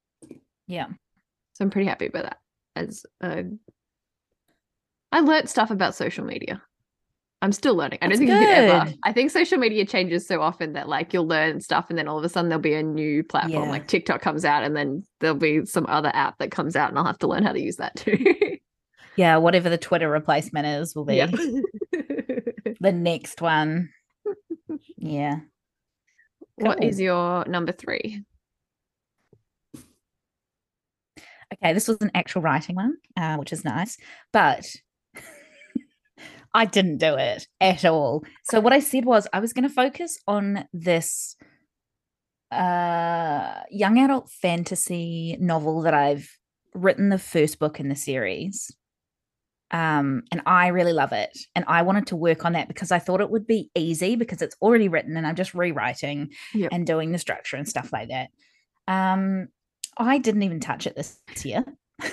Yeah. 0.68 0.88
So 1.54 1.64
I'm 1.64 1.70
pretty 1.70 1.88
happy 1.88 2.08
about 2.08 2.24
that. 2.24 2.38
As 2.76 3.06
uh, 3.22 3.44
I 5.12 5.20
learned 5.20 5.48
stuff 5.48 5.70
about 5.70 5.96
social 5.96 6.26
media. 6.26 6.62
I'm 7.44 7.52
still 7.52 7.76
learning. 7.76 8.00
I 8.02 8.08
don't 8.08 8.18
think 8.18 8.30
good. 8.30 8.40
you 8.40 8.48
could 8.48 8.56
ever. 8.56 8.94
I 9.04 9.12
think 9.12 9.30
social 9.30 9.58
media 9.58 9.86
changes 9.86 10.26
so 10.26 10.42
often 10.42 10.72
that 10.74 10.88
like 10.88 11.14
you'll 11.14 11.28
learn 11.28 11.60
stuff 11.60 11.88
and 11.90 12.00
then 12.00 12.08
all 12.08 12.18
of 12.18 12.24
a 12.24 12.30
sudden 12.30 12.48
there'll 12.48 12.62
be 12.62 12.74
a 12.74 12.82
new 12.82 13.22
platform. 13.22 13.66
Yeah. 13.66 13.70
Like 13.70 13.90
TikTok 13.90 14.22
comes 14.22 14.46
out 14.46 14.64
and 14.64 14.78
then 14.78 15.04
there'll 15.20 15.36
be 15.36 15.66
some 15.66 15.86
other 15.90 16.10
app 16.14 16.38
that 16.38 16.52
comes 16.52 16.78
out 16.78 16.88
and 16.88 16.98
I'll 16.98 17.04
have 17.04 17.20
to 17.20 17.28
learn 17.28 17.44
how 17.44 17.52
to 17.52 17.60
use 17.60 17.76
that 17.76 17.98
too. 17.98 18.18
yeah, 19.18 19.36
whatever 19.36 19.70
the 19.70 19.78
Twitter 19.78 20.10
replacement 20.10 20.66
is 20.66 20.96
will 20.96 21.04
be 21.04 21.16
yeah. 21.16 21.26
the 22.80 22.94
next 22.94 23.42
one. 23.42 23.90
Yeah. 24.96 25.40
What 26.56 26.80
cool. 26.80 26.88
is 26.88 27.02
your 27.02 27.44
number 27.44 27.74
three? 27.74 28.24
Okay, 31.56 31.74
this 31.74 31.90
was 31.90 31.98
an 32.00 32.12
actual 32.16 32.42
writing 32.42 32.78
one, 32.78 32.96
uh, 33.18 33.36
which 33.36 33.52
is 33.52 33.66
nice, 33.66 33.98
but 34.32 34.66
I 36.54 36.66
didn't 36.66 36.98
do 36.98 37.16
it 37.16 37.48
at 37.60 37.84
all. 37.86 38.24
So 38.44 38.60
what 38.60 38.74
I 38.74 38.80
said 38.80 39.06
was 39.06 39.28
I 39.34 39.40
was 39.40 39.54
going 39.54 39.68
to 39.68 39.74
focus 39.74 40.20
on 40.28 40.68
this 40.72 41.36
uh, 42.52 43.62
young 43.72 43.98
adult 43.98 44.30
fantasy 44.30 45.36
novel 45.40 45.82
that 45.82 45.94
I've 45.94 46.30
written 46.76 47.10
the 47.10 47.18
first 47.18 47.60
book 47.60 47.80
in 47.80 47.90
the 47.90 47.96
series. 47.96 48.72
Um, 49.72 50.24
and 50.32 50.44
I 50.46 50.68
really 50.68 50.94
love 50.94 51.14
it. 51.14 51.36
And 51.56 51.66
I 51.68 51.82
wanted 51.82 52.08
to 52.08 52.16
work 52.16 52.46
on 52.46 52.54
that 52.54 52.68
because 52.68 52.92
I 52.92 53.00
thought 53.00 53.22
it 53.22 53.32
would 53.32 53.48
be 53.48 53.72
easy 53.76 54.16
because 54.16 54.44
it's 54.44 54.56
already 54.62 54.88
written 54.88 55.18
and 55.18 55.26
I'm 55.26 55.36
just 55.36 55.56
rewriting 55.56 56.30
yep. 56.54 56.70
and 56.72 56.86
doing 56.86 57.12
the 57.12 57.18
structure 57.18 57.58
and 57.58 57.68
stuff 57.68 57.92
like 57.92 58.10
that. 58.10 58.30
Um, 58.88 59.48
I 59.98 60.20
didn't 60.20 60.44
even 60.44 60.60
touch 60.60 60.86
it 60.86 60.96
this 60.96 61.20
year. 61.44 61.66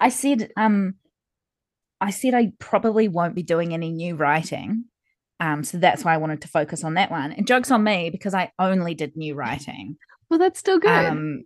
I 0.00 0.08
said, 0.08 0.52
um, 0.56 0.94
I 2.00 2.10
said 2.10 2.34
I 2.34 2.52
probably 2.58 3.08
won't 3.08 3.34
be 3.34 3.42
doing 3.42 3.74
any 3.74 3.90
new 3.90 4.16
writing. 4.16 4.84
Um, 5.38 5.64
so 5.64 5.78
that's 5.78 6.04
why 6.04 6.14
I 6.14 6.18
wanted 6.18 6.42
to 6.42 6.48
focus 6.48 6.84
on 6.84 6.94
that 6.94 7.10
one. 7.10 7.32
And 7.32 7.46
jokes 7.46 7.70
on 7.70 7.82
me 7.82 8.10
because 8.10 8.34
I 8.34 8.52
only 8.58 8.94
did 8.94 9.16
new 9.16 9.34
writing. 9.34 9.96
Well, 10.28 10.38
that's 10.38 10.60
still 10.60 10.78
good. 10.78 10.90
Um, 10.90 11.44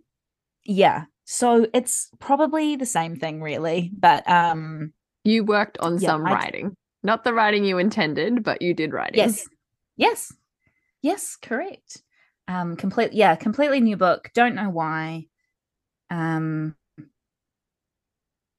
yeah. 0.65 1.05
So 1.23 1.67
it's 1.73 2.09
probably 2.19 2.75
the 2.75 2.85
same 2.85 3.15
thing, 3.15 3.41
really. 3.41 3.91
But 3.97 4.29
um, 4.29 4.93
you 5.23 5.43
worked 5.43 5.77
on 5.79 5.97
yeah, 5.97 6.09
some 6.09 6.25
I 6.25 6.33
writing, 6.33 6.75
not 7.03 7.23
the 7.23 7.33
writing 7.33 7.65
you 7.65 7.77
intended, 7.77 8.43
but 8.43 8.61
you 8.61 8.73
did 8.73 8.93
writing. 8.93 9.17
Yes. 9.17 9.47
Yes. 9.95 10.33
Yes. 11.01 11.37
Correct. 11.41 12.01
Um, 12.47 12.75
complete. 12.75 13.13
Yeah. 13.13 13.35
Completely 13.35 13.79
new 13.79 13.97
book. 13.97 14.29
Don't 14.33 14.55
know 14.55 14.69
why. 14.69 15.25
Um, 16.09 16.75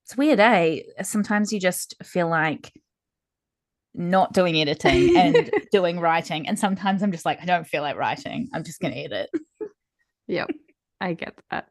it's 0.06 0.16
weird, 0.16 0.38
eh? 0.38 0.82
Sometimes 1.02 1.52
you 1.52 1.58
just 1.58 1.96
feel 2.04 2.28
like 2.28 2.72
not 3.92 4.32
doing 4.32 4.54
editing 4.54 5.16
and 5.16 5.50
doing 5.72 5.98
writing. 5.98 6.46
And 6.46 6.56
sometimes 6.56 7.02
I'm 7.02 7.10
just 7.10 7.26
like, 7.26 7.42
I 7.42 7.44
don't 7.44 7.66
feel 7.66 7.82
like 7.82 7.96
writing. 7.96 8.48
I'm 8.54 8.62
just 8.62 8.80
going 8.80 8.94
to 8.94 9.00
edit. 9.00 9.30
yep. 10.28 10.48
I 11.00 11.14
get 11.14 11.34
that. 11.50 11.68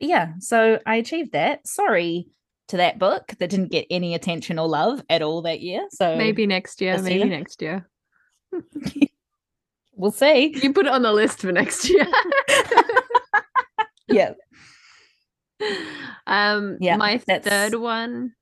Yeah. 0.00 0.32
So 0.40 0.80
I 0.84 0.96
achieved 0.96 1.30
that. 1.32 1.64
Sorry 1.68 2.26
to 2.66 2.78
that 2.78 2.98
book 2.98 3.28
that 3.38 3.48
didn't 3.48 3.70
get 3.70 3.86
any 3.90 4.16
attention 4.16 4.58
or 4.58 4.66
love 4.66 5.00
at 5.08 5.22
all 5.22 5.42
that 5.42 5.60
year. 5.60 5.86
So 5.92 6.16
maybe 6.16 6.46
next 6.46 6.80
year. 6.80 6.98
Maybe 6.98 7.18
year. 7.20 7.26
next 7.26 7.62
year. 7.62 7.88
we'll 9.94 10.10
see. 10.10 10.52
You 10.60 10.72
put 10.72 10.86
it 10.86 10.92
on 10.92 11.02
the 11.02 11.12
list 11.12 11.42
for 11.42 11.52
next 11.52 11.88
year. 11.88 12.08
yeah. 14.08 14.32
Um, 16.26 16.76
yeah, 16.80 16.96
my 16.96 17.20
that's... 17.26 17.48
third 17.48 17.74
one, 17.74 18.34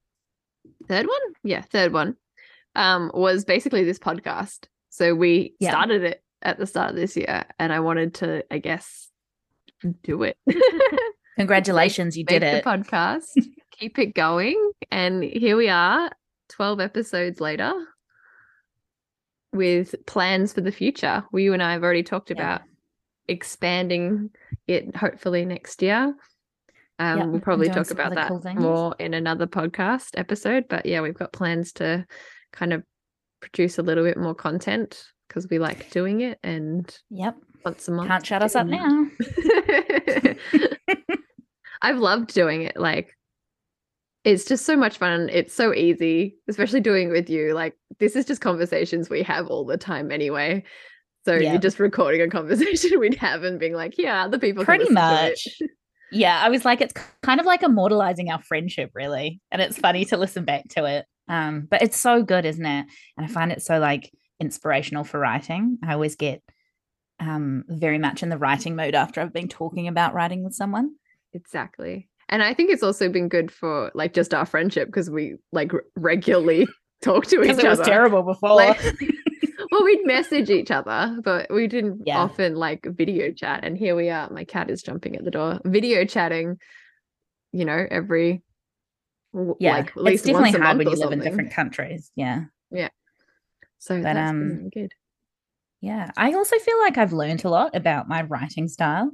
third 0.88 1.06
one, 1.06 1.20
yeah, 1.42 1.62
third 1.62 1.92
one, 1.92 2.16
um, 2.74 3.10
was 3.14 3.46
basically 3.46 3.84
this 3.84 3.98
podcast. 3.98 4.66
So 4.90 5.14
we 5.14 5.54
yeah. 5.58 5.70
started 5.70 6.02
it 6.02 6.22
at 6.42 6.58
the 6.58 6.66
start 6.66 6.90
of 6.90 6.96
this 6.96 7.16
year, 7.16 7.46
and 7.58 7.72
I 7.72 7.80
wanted 7.80 8.14
to, 8.14 8.44
I 8.50 8.58
guess, 8.58 9.08
do 10.02 10.22
it. 10.22 10.36
Congratulations, 11.38 12.16
you 12.16 12.24
did 12.24 12.42
it. 12.42 12.64
podcast, 12.64 13.28
keep 13.78 13.98
it 13.98 14.14
going, 14.14 14.72
and 14.90 15.22
here 15.22 15.56
we 15.56 15.70
are, 15.70 16.10
twelve 16.48 16.80
episodes 16.80 17.40
later, 17.40 17.72
with 19.52 19.94
plans 20.06 20.52
for 20.52 20.60
the 20.60 20.72
future. 20.72 21.24
We 21.32 21.44
you 21.44 21.54
and 21.54 21.62
I 21.62 21.72
have 21.72 21.84
already 21.84 22.02
talked 22.02 22.30
yeah. 22.30 22.36
about 22.36 22.62
expanding 23.28 24.30
it 24.66 24.94
hopefully 24.96 25.46
next 25.46 25.80
year 25.80 26.14
um, 26.98 27.32
we'll 27.32 27.40
probably 27.40 27.68
talk 27.68 27.90
about 27.90 28.14
that 28.14 28.28
cool 28.28 28.42
more 28.54 28.94
in 28.98 29.14
another 29.14 29.46
podcast 29.46 30.10
episode. 30.14 30.64
But 30.68 30.86
yeah, 30.86 31.00
we've 31.00 31.14
got 31.14 31.32
plans 31.32 31.72
to 31.74 32.04
kind 32.52 32.72
of 32.72 32.82
produce 33.40 33.78
a 33.78 33.82
little 33.82 34.04
bit 34.04 34.16
more 34.16 34.34
content 34.34 35.04
because 35.28 35.48
we 35.48 35.58
like 35.58 35.90
doing 35.90 36.22
it. 36.22 36.38
And 36.42 36.92
yep, 37.10 37.36
once 37.64 37.86
a 37.88 37.92
month. 37.92 38.08
Can't 38.08 38.26
shut 38.26 38.42
us 38.42 38.56
up 38.56 38.66
now. 38.66 39.06
I've 41.82 41.98
loved 41.98 42.34
doing 42.34 42.62
it. 42.62 42.76
Like, 42.76 43.14
it's 44.24 44.44
just 44.44 44.66
so 44.66 44.76
much 44.76 44.98
fun. 44.98 45.28
It's 45.32 45.54
so 45.54 45.72
easy, 45.72 46.36
especially 46.48 46.80
doing 46.80 47.08
it 47.08 47.12
with 47.12 47.30
you. 47.30 47.54
Like, 47.54 47.76
this 48.00 48.16
is 48.16 48.24
just 48.24 48.40
conversations 48.40 49.08
we 49.08 49.22
have 49.22 49.46
all 49.46 49.64
the 49.64 49.76
time 49.76 50.10
anyway. 50.10 50.64
So 51.24 51.34
you're 51.34 51.58
just 51.58 51.78
recording 51.78 52.22
a 52.22 52.28
conversation 52.28 52.98
we'd 53.00 53.14
have 53.16 53.44
and 53.44 53.60
being 53.60 53.74
like, 53.74 53.98
yeah, 53.98 54.28
the 54.28 54.38
people 54.38 54.64
pretty 54.64 54.90
much. 54.90 55.60
Yeah, 56.12 56.40
I 56.40 56.48
was 56.48 56.64
like, 56.64 56.80
it's 56.80 56.94
kind 57.22 57.40
of 57.40 57.46
like 57.46 57.62
immortalizing 57.62 58.30
our 58.30 58.42
friendship, 58.42 58.90
really. 58.94 59.40
And 59.50 59.60
it's 59.60 59.78
funny 59.78 60.04
to 60.06 60.16
listen 60.16 60.44
back 60.44 60.68
to 60.70 60.84
it. 60.84 61.06
Um, 61.28 61.66
but 61.70 61.82
it's 61.82 61.98
so 61.98 62.22
good, 62.22 62.44
isn't 62.44 62.64
it? 62.64 62.86
And 63.16 63.26
I 63.26 63.28
find 63.28 63.52
it 63.52 63.62
so 63.62 63.78
like 63.78 64.10
inspirational 64.40 65.04
for 65.04 65.18
writing. 65.18 65.78
I 65.84 65.92
always 65.92 66.16
get 66.16 66.42
um 67.20 67.64
very 67.68 67.98
much 67.98 68.22
in 68.22 68.28
the 68.28 68.38
writing 68.38 68.76
mode 68.76 68.94
after 68.94 69.20
I've 69.20 69.32
been 69.32 69.48
talking 69.48 69.88
about 69.88 70.14
writing 70.14 70.44
with 70.44 70.54
someone. 70.54 70.94
Exactly. 71.34 72.08
And 72.28 72.42
I 72.42 72.54
think 72.54 72.70
it's 72.70 72.82
also 72.82 73.08
been 73.08 73.28
good 73.28 73.50
for 73.50 73.90
like 73.94 74.12
just 74.12 74.34
our 74.34 74.46
friendship 74.46 74.88
because 74.88 75.10
we 75.10 75.36
like 75.52 75.72
regularly 75.96 76.66
talk 77.02 77.26
to 77.26 77.42
each 77.42 77.50
other. 77.50 77.66
It 77.66 77.70
was 77.70 77.80
terrible 77.80 78.22
before. 78.24 78.56
Like, 78.56 78.80
well, 79.78 79.84
we'd 79.84 80.06
message 80.06 80.50
each 80.50 80.70
other, 80.70 81.18
but 81.22 81.52
we 81.52 81.66
didn't 81.66 82.02
yeah. 82.06 82.18
often 82.18 82.54
like 82.56 82.84
video 82.84 83.32
chat. 83.32 83.64
And 83.64 83.76
here 83.76 83.94
we 83.94 84.10
are. 84.10 84.28
My 84.30 84.44
cat 84.44 84.70
is 84.70 84.82
jumping 84.82 85.16
at 85.16 85.24
the 85.24 85.30
door, 85.30 85.60
video 85.64 86.04
chatting, 86.04 86.58
you 87.52 87.64
know, 87.64 87.86
every 87.90 88.42
yeah, 89.60 89.72
like 89.72 89.88
at 89.88 89.96
least 89.96 90.26
it's 90.26 90.32
definitely 90.32 90.58
hard 90.58 90.78
when 90.78 90.88
you 90.88 90.96
live 90.96 91.12
in 91.12 91.20
different 91.20 91.52
countries. 91.52 92.10
Yeah. 92.16 92.44
Yeah. 92.70 92.88
So 93.78 94.02
but, 94.02 94.16
um, 94.16 94.68
good. 94.70 94.92
Yeah. 95.80 96.10
I 96.16 96.32
also 96.32 96.58
feel 96.58 96.78
like 96.78 96.98
I've 96.98 97.12
learned 97.12 97.44
a 97.44 97.50
lot 97.50 97.76
about 97.76 98.08
my 98.08 98.22
writing 98.22 98.68
style, 98.68 99.10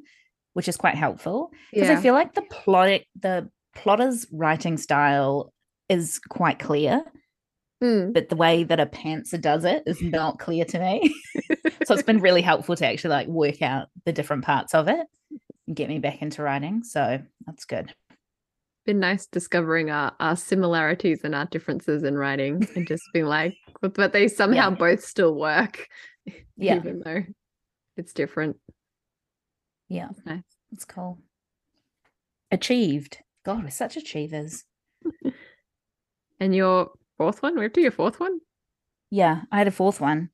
which 0.55 0.69
is 0.69 0.77
quite 0.77 0.95
helpful. 0.95 1.51
Because 1.73 1.89
yeah. 1.89 1.99
I 1.99 2.01
feel 2.03 2.15
like 2.15 2.35
the 2.35 2.43
plot 2.43 3.01
the 3.21 3.51
plotter's 3.75 4.27
writing 4.33 4.77
style 4.77 5.53
is 5.89 6.21
quite 6.29 6.59
clear. 6.59 7.03
Mm. 7.85 8.15
But 8.15 8.31
the 8.31 8.37
way 8.37 8.65
that 8.65 8.81
a 8.81 8.87
pantser 8.87 9.39
does 9.39 9.65
it 9.65 9.83
is 9.87 10.01
not 10.03 10.39
clear 10.39 10.65
to 10.65 10.79
me. 10.79 11.15
so 11.85 11.95
it's 11.95 12.03
been 12.03 12.21
really 12.21 12.41
helpful 12.41 12.77
to 12.77 12.87
actually 12.87 13.11
like 13.11 13.29
work 13.29 13.61
out 13.61 13.89
the 14.07 14.13
different 14.13 14.45
parts 14.45 14.75
of 14.75 14.89
it 14.89 15.07
and 15.67 15.77
get 15.77 15.91
me 15.91 15.99
back 15.99 16.23
into 16.23 16.43
writing. 16.43 16.83
So 16.83 17.21
that's 17.47 17.67
good. 17.67 17.95
Been 18.87 19.01
nice 19.01 19.27
discovering 19.27 19.91
our, 19.91 20.13
our 20.19 20.37
similarities 20.37 21.21
and 21.25 21.35
our 21.35 21.45
differences 21.47 22.05
in 22.05 22.17
writing 22.17 22.67
and 22.75 22.87
just 22.89 23.03
being 23.13 23.27
like, 23.27 23.55
but 23.81 24.13
they 24.13 24.29
somehow 24.29 24.71
yeah. 24.71 24.77
both 24.77 25.05
still 25.05 25.35
work. 25.35 25.87
Yeah. 26.57 26.77
Even 26.77 27.03
though 27.05 27.25
it's 27.97 28.13
different. 28.13 28.57
Yeah. 29.89 30.07
It's 30.11 30.25
nice. 30.25 30.43
That's 30.71 30.85
cool. 30.85 31.19
Achieved. 32.53 33.19
God, 33.45 33.65
we're 33.65 33.71
such 33.71 33.97
achievers. 33.97 34.65
and 36.41 36.55
your 36.55 36.93
fourth 37.17 37.43
one? 37.43 37.57
We 37.57 37.63
have 37.63 37.73
to 37.73 37.81
do 37.81 37.83
your 37.83 37.91
fourth 37.91 38.21
one? 38.21 38.41
Yeah, 39.11 39.43
I 39.53 39.59
had 39.59 39.69
a 39.69 39.73
fourth 39.73 40.01
one. 40.01 40.31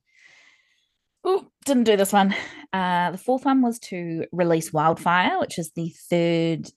Oh, 1.23 1.47
didn't 1.65 1.83
do 1.83 1.97
this 1.97 2.13
one. 2.13 2.33
Uh, 2.73 3.11
the 3.11 3.17
fourth 3.17 3.45
one 3.45 3.61
was 3.61 3.79
to 3.79 4.25
release 4.31 4.73
Wildfire, 4.73 5.39
which 5.39 5.59
is 5.59 5.71
the 5.71 5.93
third 6.09 6.69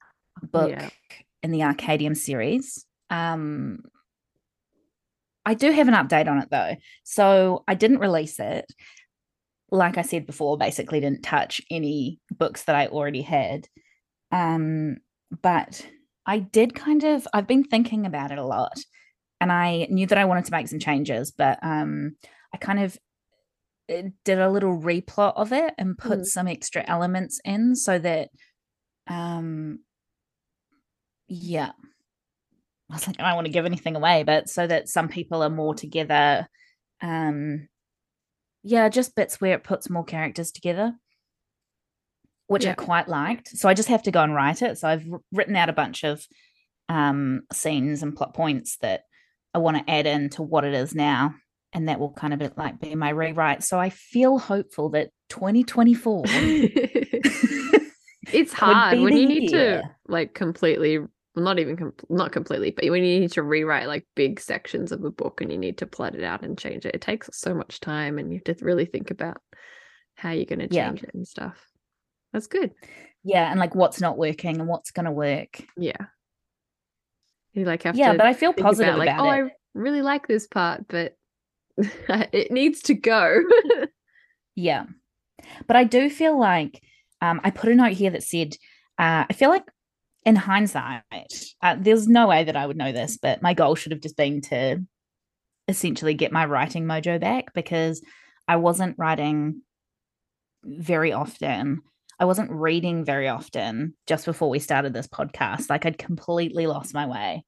book 0.43 0.71
yeah. 0.71 0.90
in 1.43 1.51
the 1.51 1.61
Arcadium 1.61 2.17
series. 2.17 2.85
Um, 3.11 3.81
I 5.47 5.55
do 5.55 5.71
have 5.71 5.88
an 5.88 5.95
update 5.95 6.29
on 6.29 6.38
it 6.38 6.49
though. 6.51 6.77
So 7.05 7.64
I 7.69 7.75
didn't 7.75 7.99
release 7.99 8.38
it. 8.38 8.67
Like 9.71 9.99
I 9.99 10.03
said 10.03 10.27
before, 10.27 10.59
basically 10.59 11.01
didn't 11.01 11.23
touch 11.23 11.61
any 11.71 12.21
books 12.31 12.64
that 12.64 12.77
I 12.77 12.87
already 12.88 13.23
had. 13.23 13.67
Um, 14.31 14.99
but 15.43 15.87
I 16.27 16.38
did 16.38 16.75
kind 16.75 17.05
of, 17.05 17.27
I've 17.33 17.47
been 17.47 17.64
thinking 17.64 18.07
about 18.07 18.31
it 18.31 18.38
a 18.38 18.45
lot 18.45 18.79
and 19.45 19.53
I 19.53 19.87
knew 19.91 20.07
that 20.07 20.17
I 20.17 20.25
wanted 20.25 20.47
to 20.47 20.53
make 20.53 20.69
some 20.69 20.79
changes, 20.79 21.31
but 21.31 21.59
um, 21.61 22.17
I 22.55 22.57
kind 22.57 22.81
of 22.81 22.97
eh, 23.91 24.09
did 24.25 24.39
a 24.39 24.49
little 24.49 24.81
replot 24.81 25.35
of 25.37 25.53
it 25.53 25.75
and 25.77 25.99
put 25.99 26.21
mm. 26.21 26.25
some 26.25 26.49
extra 26.49 26.83
elements 26.87 27.43
in 27.45 27.77
so 27.77 27.99
that, 27.99 28.31
um, 29.07 29.81
yeah, 31.29 31.73
I 32.91 32.95
was 32.95 33.07
like, 33.07 33.21
I 33.21 33.29
don't 33.29 33.35
want 33.35 33.49
to 33.49 33.53
give 33.53 33.67
anything 33.67 33.97
away, 33.97 34.23
but 34.23 34.49
so 34.49 34.67
that 34.67 34.89
some 34.89 35.09
people 35.09 35.43
are 35.43 35.51
more 35.51 35.75
together. 35.75 36.49
Um, 37.03 37.69
yeah, 38.63 38.89
just 38.89 39.15
bits 39.15 39.43
where 39.43 39.57
it 39.57 39.63
puts 39.63 39.91
more 39.91 40.07
characters 40.07 40.53
together 40.53 40.95
which 42.47 42.65
yeah. 42.65 42.73
I 42.73 42.75
quite 42.75 43.09
liked. 43.09 43.49
So 43.49 43.71
I 43.71 43.75
just 43.75 43.89
have 43.89 44.03
to 44.03 44.11
go 44.11 44.21
and 44.21 44.35
write 44.35 44.61
it. 44.61 44.77
So 44.77 44.87
I've 44.87 45.07
written 45.33 45.57
out 45.57 45.71
a 45.71 45.73
bunch 45.73 46.05
of 46.05 46.23
um, 46.91 47.41
scenes 47.51 48.03
and 48.03 48.15
plot 48.15 48.35
points 48.35 48.77
that 48.83 49.05
I 49.55 49.59
want 49.59 49.77
to 49.79 49.90
add 49.90 50.07
in 50.07 50.31
to 50.31 50.43
what 50.43 50.64
it 50.64 50.75
is 50.75 50.95
now. 50.95 51.35
And 51.73 51.88
that 51.88 51.99
will 51.99 52.12
kind 52.12 52.33
of 52.33 52.38
be 52.38 52.49
like 52.57 52.81
be 52.81 52.95
my 52.95 53.11
rewrite. 53.11 53.64
So 53.64 53.81
I 53.81 53.90
feel 53.90 54.38
hopeful 54.38 54.90
that 54.90 55.11
2024. 55.31 56.25
it's 58.33 58.53
hard 58.53 59.01
when 59.01 59.17
you 59.17 59.27
need 59.27 59.51
year. 59.51 59.83
to 59.83 59.90
like 60.07 60.35
completely, 60.35 61.01
not 61.35 61.59
even 61.59 61.77
com- 61.77 61.95
not 62.09 62.31
completely, 62.31 62.71
but 62.71 62.88
when 62.90 63.03
you 63.03 63.21
need 63.21 63.33
to 63.33 63.43
rewrite 63.43 63.88
like 63.88 64.07
big 64.14 64.38
sections 64.38 64.93
of 64.93 65.05
a 65.05 65.11
book 65.11 65.40
and 65.40 65.51
you 65.51 65.59
need 65.59 65.79
to 65.79 65.87
plot 65.87 66.14
it 66.14 66.23
out 66.23 66.43
and 66.43 66.57
change 66.57 66.87
it. 66.87 66.95
It 66.95 67.01
takes 67.01 67.29
so 67.33 67.55
much 67.55 67.81
time, 67.81 68.19
and 68.19 68.33
you 68.33 68.40
have 68.47 68.57
to 68.59 68.64
really 68.64 68.87
think 68.87 69.11
about 69.11 69.38
how 70.14 70.31
you're 70.31 70.45
going 70.45 70.61
to 70.61 70.69
change 70.69 71.03
yeah. 71.03 71.09
it 71.09 71.14
and 71.14 71.27
stuff. 71.27 71.67
That's 72.33 72.47
good. 72.47 72.73
Yeah, 73.25 73.51
and 73.51 73.59
like 73.59 73.75
what's 73.75 74.01
not 74.01 74.19
working 74.19 74.61
and 74.61 74.69
what's 74.69 74.90
going 74.90 75.07
to 75.07 75.12
work. 75.12 75.61
Yeah. 75.77 76.07
You 77.55 77.64
like 77.64 77.85
have 77.85 77.97
yeah, 77.97 78.12
but 78.17 78.27
I 78.27 78.35
feel 78.35 78.53
positive 78.53 78.95
about, 78.95 78.99
like, 78.99 79.09
about 79.09 79.27
oh, 79.27 79.31
I 79.31 79.51
really 79.75 80.03
like 80.03 80.27
this 80.27 80.47
part, 80.47 80.87
but 80.88 81.17
it 81.79 82.51
needs 82.51 82.83
to 82.83 82.95
go. 82.95 83.43
yeah, 84.57 84.87
but 85.67 85.77
I 85.77 85.85
do 85.85 86.11
feel 86.11 86.38
like 86.38 86.83
um, 87.21 87.40
I 87.45 87.51
put 87.51 87.71
a 87.71 87.75
note 87.75 87.93
here 87.93 88.11
that 88.11 88.25
said 88.25 88.55
uh, 88.99 89.25
I 89.29 89.33
feel 89.33 89.51
like 89.51 89.64
in 90.25 90.37
hindsight, 90.37 91.03
uh, 91.62 91.77
there's 91.79 92.09
no 92.09 92.27
way 92.27 92.45
that 92.45 92.57
I 92.57 92.67
would 92.67 92.77
know 92.77 92.93
this, 92.93 93.19
but 93.21 93.43
my 93.43 93.55
goal 93.55 93.75
should 93.75 93.93
have 93.93 94.01
just 94.01 94.17
been 94.17 94.40
to 94.43 94.83
essentially 95.69 96.14
get 96.14 96.33
my 96.33 96.45
writing 96.45 96.85
mojo 96.85 97.21
back 97.21 97.53
because 97.55 98.03
I 98.49 98.57
wasn't 98.57 98.99
writing 98.99 99.62
very 100.64 101.12
often. 101.12 101.83
I 102.18 102.24
wasn't 102.24 102.50
reading 102.50 103.05
very 103.05 103.29
often 103.29 103.94
just 104.07 104.24
before 104.24 104.48
we 104.48 104.59
started 104.59 104.92
this 104.92 105.07
podcast. 105.07 105.70
Like 105.70 105.87
I'd 105.87 105.98
completely 105.98 106.66
lost 106.66 106.94
my 106.94 107.07
way. 107.07 107.44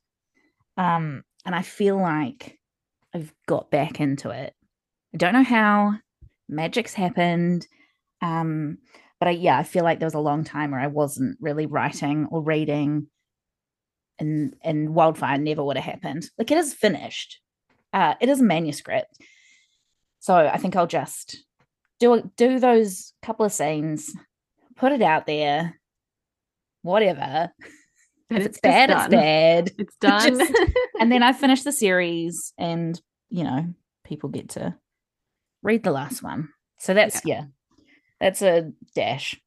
Um, 0.77 1.23
and 1.45 1.55
I 1.55 1.63
feel 1.63 2.01
like 2.01 2.59
I've 3.15 3.33
got 3.47 3.71
back 3.71 4.01
into 4.01 4.31
it. 4.31 4.55
I 5.15 5.17
don't 5.17 5.33
know 5.33 5.45
how 5.45 5.95
magic's 6.49 6.95
happened. 6.95 7.67
Um, 8.21 8.79
but 9.19 9.29
I, 9.29 9.33
yeah, 9.33 9.59
I 9.59 9.63
feel 9.63 9.85
like 9.85 9.99
there 9.99 10.07
was 10.07 10.15
a 10.15 10.21
long 10.21 10.45
time 10.45 10.73
where 10.73 10.81
I 10.81 10.89
wasn't 10.89 11.39
really 11.41 11.67
writing 11.67 12.27
or 12.31 12.43
reading 12.43 13.07
and 14.19 14.55
and 14.63 14.95
wildfire 14.95 15.39
never 15.39 15.63
would 15.63 15.77
have 15.77 15.85
happened. 15.85 16.29
Like 16.39 16.51
it 16.51 16.59
is 16.59 16.75
finished. 16.75 17.41
Uh, 17.93 18.15
it 18.21 18.29
is 18.29 18.41
a 18.41 18.45
manuscript. 18.45 19.19
So 20.21 20.35
I 20.35 20.57
think 20.59 20.77
I'll 20.77 20.87
just 20.87 21.45
do 22.01 22.31
do 22.37 22.59
those 22.59 23.13
couple 23.23 23.47
of 23.47 23.53
scenes 23.53 24.13
put 24.77 24.93
it 24.93 25.03
out 25.03 25.27
there. 25.27 25.79
Whatever. 26.83 27.51
And 28.31 28.39
if 28.41 28.47
it's, 28.47 28.59
it's 28.59 28.61
bad, 28.61 28.91
it's 28.91 29.09
bad. 29.09 29.73
It's 29.79 29.97
done. 29.97 30.39
Just, 30.39 30.53
and 31.01 31.11
then 31.11 31.23
I 31.23 31.33
finish 31.33 31.63
the 31.63 31.73
series 31.73 32.53
and, 32.59 33.01
you 33.31 33.45
know, 33.45 33.67
people 34.05 34.29
get 34.29 34.51
to 34.51 34.75
read 35.63 35.83
the 35.83 35.93
last 35.93 36.23
one. 36.23 36.51
So 36.79 36.95
that's, 36.95 37.23
yeah, 37.25 37.35
yeah 37.35 37.45
that's 38.21 38.43
a 38.43 38.71
dash, 38.95 39.41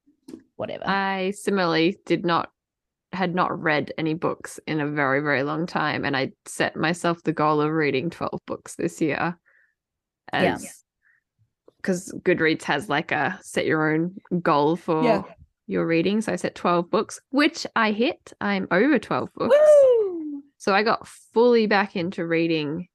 whatever. 0.55 0.87
I 0.87 1.31
similarly 1.31 1.97
did 2.05 2.25
not, 2.25 2.51
had 3.11 3.33
not 3.33 3.59
read 3.59 3.91
any 3.97 4.13
books 4.13 4.59
in 4.67 4.79
a 4.79 4.87
very, 4.87 5.21
very 5.21 5.43
long 5.43 5.65
time. 5.65 6.05
And 6.05 6.15
I 6.15 6.31
set 6.45 6.75
myself 6.75 7.23
the 7.23 7.33
goal 7.33 7.61
of 7.61 7.71
reading 7.71 8.09
12 8.09 8.39
books 8.45 8.75
this 8.75 9.01
year. 9.01 9.37
As 10.31 10.83
because 11.81 12.13
Goodreads 12.23 12.63
has 12.63 12.89
like 12.89 13.11
a 13.11 13.39
set 13.41 13.65
your 13.65 13.93
own 13.93 14.15
goal 14.41 14.75
for 14.75 15.03
yeah. 15.03 15.23
your 15.67 15.85
reading. 15.85 16.21
So 16.21 16.33
I 16.33 16.35
set 16.35 16.55
12 16.55 16.89
books, 16.89 17.19
which 17.31 17.65
I 17.75 17.91
hit. 17.91 18.33
I'm 18.41 18.67
over 18.71 18.99
12 18.99 19.29
books. 19.33 19.55
Woo! 19.55 20.43
So 20.57 20.73
I 20.73 20.83
got 20.83 21.07
fully 21.07 21.67
back 21.67 21.95
into 21.95 22.25
reading 22.25 22.87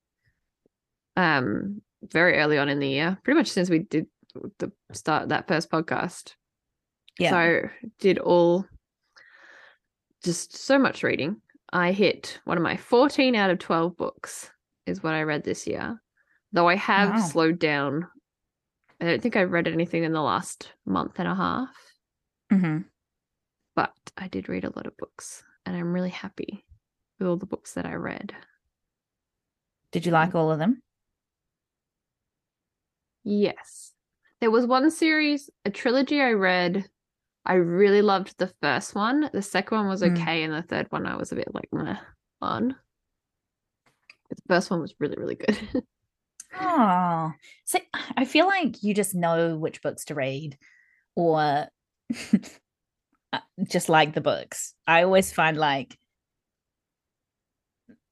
um 1.17 1.81
very 2.03 2.39
early 2.39 2.59
on 2.59 2.69
in 2.69 2.81
the 2.81 2.89
year, 2.89 3.19
pretty 3.23 3.39
much 3.39 3.51
since 3.51 3.71
we 3.71 3.79
did 3.79 4.07
the 4.59 4.71
start 4.93 5.31
that 5.31 5.49
first 5.49 5.71
podcast. 5.71 6.35
Yeah. 7.19 7.31
So 7.31 7.69
did 8.01 8.19
all 8.19 8.67
just 10.23 10.57
so 10.57 10.79
much 10.79 11.03
reading. 11.03 11.41
I 11.73 11.93
hit 11.93 12.41
one 12.45 12.57
of 12.57 12.63
my 12.63 12.77
14 12.77 13.35
out 13.35 13.51
of 13.51 13.59
12 13.59 13.97
books 13.97 14.51
is 14.87 15.03
what 15.03 15.15
I 15.15 15.23
read 15.23 15.45
this 15.45 15.67
year. 15.67 16.01
Though 16.53 16.69
I 16.69 16.77
have 16.77 17.11
wow. 17.11 17.19
slowed 17.19 17.59
down 17.59 18.07
I 19.05 19.11
don't 19.11 19.23
think 19.23 19.37
I've 19.37 19.53
read 19.53 19.69
anything 19.69 20.05
in 20.05 20.13
the 20.13 20.23
last 20.23 20.73
month 20.87 21.19
and 21.19 21.29
a 21.29 21.35
half. 21.35 21.69
Mm-hmm. 22.53 22.79
But 23.77 23.93
I 24.17 24.29
did 24.29 24.49
read 24.49 24.65
a 24.65 24.73
lot 24.75 24.87
of 24.87 24.97
books, 24.97 25.43
and 25.67 25.77
I'm 25.77 25.93
really 25.93 26.11
happy 26.11 26.65
with 27.19 27.29
all 27.29 27.37
the 27.37 27.47
books 27.47 27.75
that 27.75 27.87
I 27.87 27.95
read. 27.95 28.33
Did 29.93 30.07
you 30.07 30.13
like 30.13 30.35
all 30.35 30.51
of 30.51 30.59
them? 30.59 30.83
Yes. 33.25 33.93
There 34.41 34.51
was 34.51 34.67
one 34.67 34.91
series, 34.91 35.51
a 35.65 35.71
trilogy 35.71 36.21
I 36.21 36.33
read. 36.33 36.89
I 37.45 37.55
really 37.55 38.03
loved 38.03 38.39
the 38.39 38.53
first 38.63 38.95
one. 38.95 39.29
The 39.33 39.43
second 39.43 39.77
one 39.77 39.89
was 39.89 40.03
mm. 40.03 40.13
okay, 40.13 40.41
mm. 40.41 40.45
and 40.45 40.53
the 40.55 40.63
third 40.63 40.87
one 40.91 41.07
I 41.07 41.17
was 41.17 41.33
a 41.33 41.37
bit 41.37 41.55
like 41.55 41.69
meh 41.73 41.97
on. 42.41 42.77
The 44.31 44.37
first 44.49 44.71
one 44.71 44.81
was 44.81 44.95
really, 44.99 45.17
really 45.17 45.35
good. 45.37 45.85
Oh, 46.61 47.33
so 47.65 47.79
I 48.17 48.25
feel 48.25 48.47
like 48.47 48.83
you 48.83 48.95
just 48.95 49.15
know 49.15 49.57
which 49.57 49.83
books 49.83 50.05
to 50.07 50.15
read 50.15 50.59
or 51.17 51.67
uh, 53.33 53.39
just 53.69 53.89
like 53.89 54.15
the 54.15 54.21
books. 54.21 54.75
I 54.87 55.03
always 55.03 55.33
find 55.33 55.57
like 55.57 55.97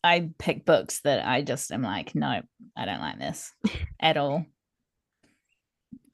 I 0.04 0.30
pick 0.38 0.64
books 0.64 1.00
that 1.00 1.26
I 1.26 1.42
just 1.42 1.70
am 1.70 1.82
like, 1.82 2.14
no, 2.14 2.42
I 2.76 2.84
don't 2.84 3.00
like 3.00 3.18
this 3.18 3.52
at 4.00 4.16
all. 4.16 4.44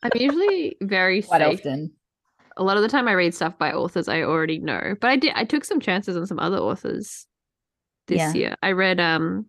I'm 0.02 0.10
usually 0.14 0.76
very 0.80 1.22
quite 1.22 1.40
safe. 1.40 1.60
often. 1.60 1.92
A 2.56 2.62
lot 2.62 2.76
of 2.76 2.82
the 2.82 2.88
time, 2.88 3.08
I 3.08 3.12
read 3.12 3.34
stuff 3.34 3.56
by 3.56 3.72
authors 3.72 4.08
I 4.08 4.22
already 4.22 4.58
know, 4.58 4.94
but 5.00 5.10
I 5.10 5.16
did. 5.16 5.32
I 5.34 5.44
took 5.44 5.64
some 5.64 5.80
chances 5.80 6.16
on 6.16 6.26
some 6.26 6.40
other 6.40 6.58
authors 6.58 7.26
this 8.08 8.18
yeah. 8.18 8.32
year. 8.34 8.54
I 8.62 8.72
read 8.72 9.00
um 9.00 9.46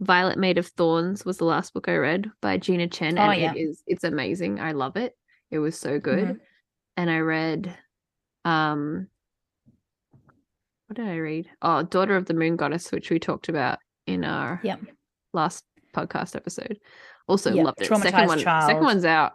Violet 0.00 0.38
Made 0.38 0.58
of 0.58 0.66
Thorns 0.66 1.24
was 1.24 1.36
the 1.36 1.44
last 1.44 1.74
book 1.74 1.88
I 1.88 1.96
read 1.96 2.30
by 2.40 2.56
Gina 2.56 2.88
Chen, 2.88 3.18
oh, 3.18 3.30
and 3.30 3.40
yeah. 3.40 3.52
it 3.52 3.58
is 3.58 3.82
it's 3.86 4.04
amazing. 4.04 4.58
I 4.58 4.72
love 4.72 4.96
it. 4.96 5.14
It 5.50 5.58
was 5.58 5.78
so 5.78 5.98
good. 5.98 6.24
Mm-hmm. 6.24 6.38
And 6.96 7.10
I 7.10 7.18
read 7.18 7.76
um 8.44 9.08
what 10.86 10.96
did 10.96 11.06
I 11.06 11.16
read? 11.16 11.48
Oh, 11.62 11.82
Daughter 11.82 12.16
of 12.16 12.26
the 12.26 12.34
Moon 12.34 12.56
Goddess, 12.56 12.90
which 12.90 13.10
we 13.10 13.20
talked 13.20 13.48
about 13.48 13.78
in 14.06 14.24
our 14.24 14.60
yep. 14.64 14.80
last 15.32 15.64
podcast 15.94 16.34
episode. 16.34 16.80
Also 17.28 17.52
yep. 17.52 17.66
loved 17.66 17.82
it. 17.82 17.86
Second 17.86 18.26
one, 18.26 18.38
child. 18.40 18.66
second 18.66 18.82
one's 18.82 19.04
out. 19.04 19.32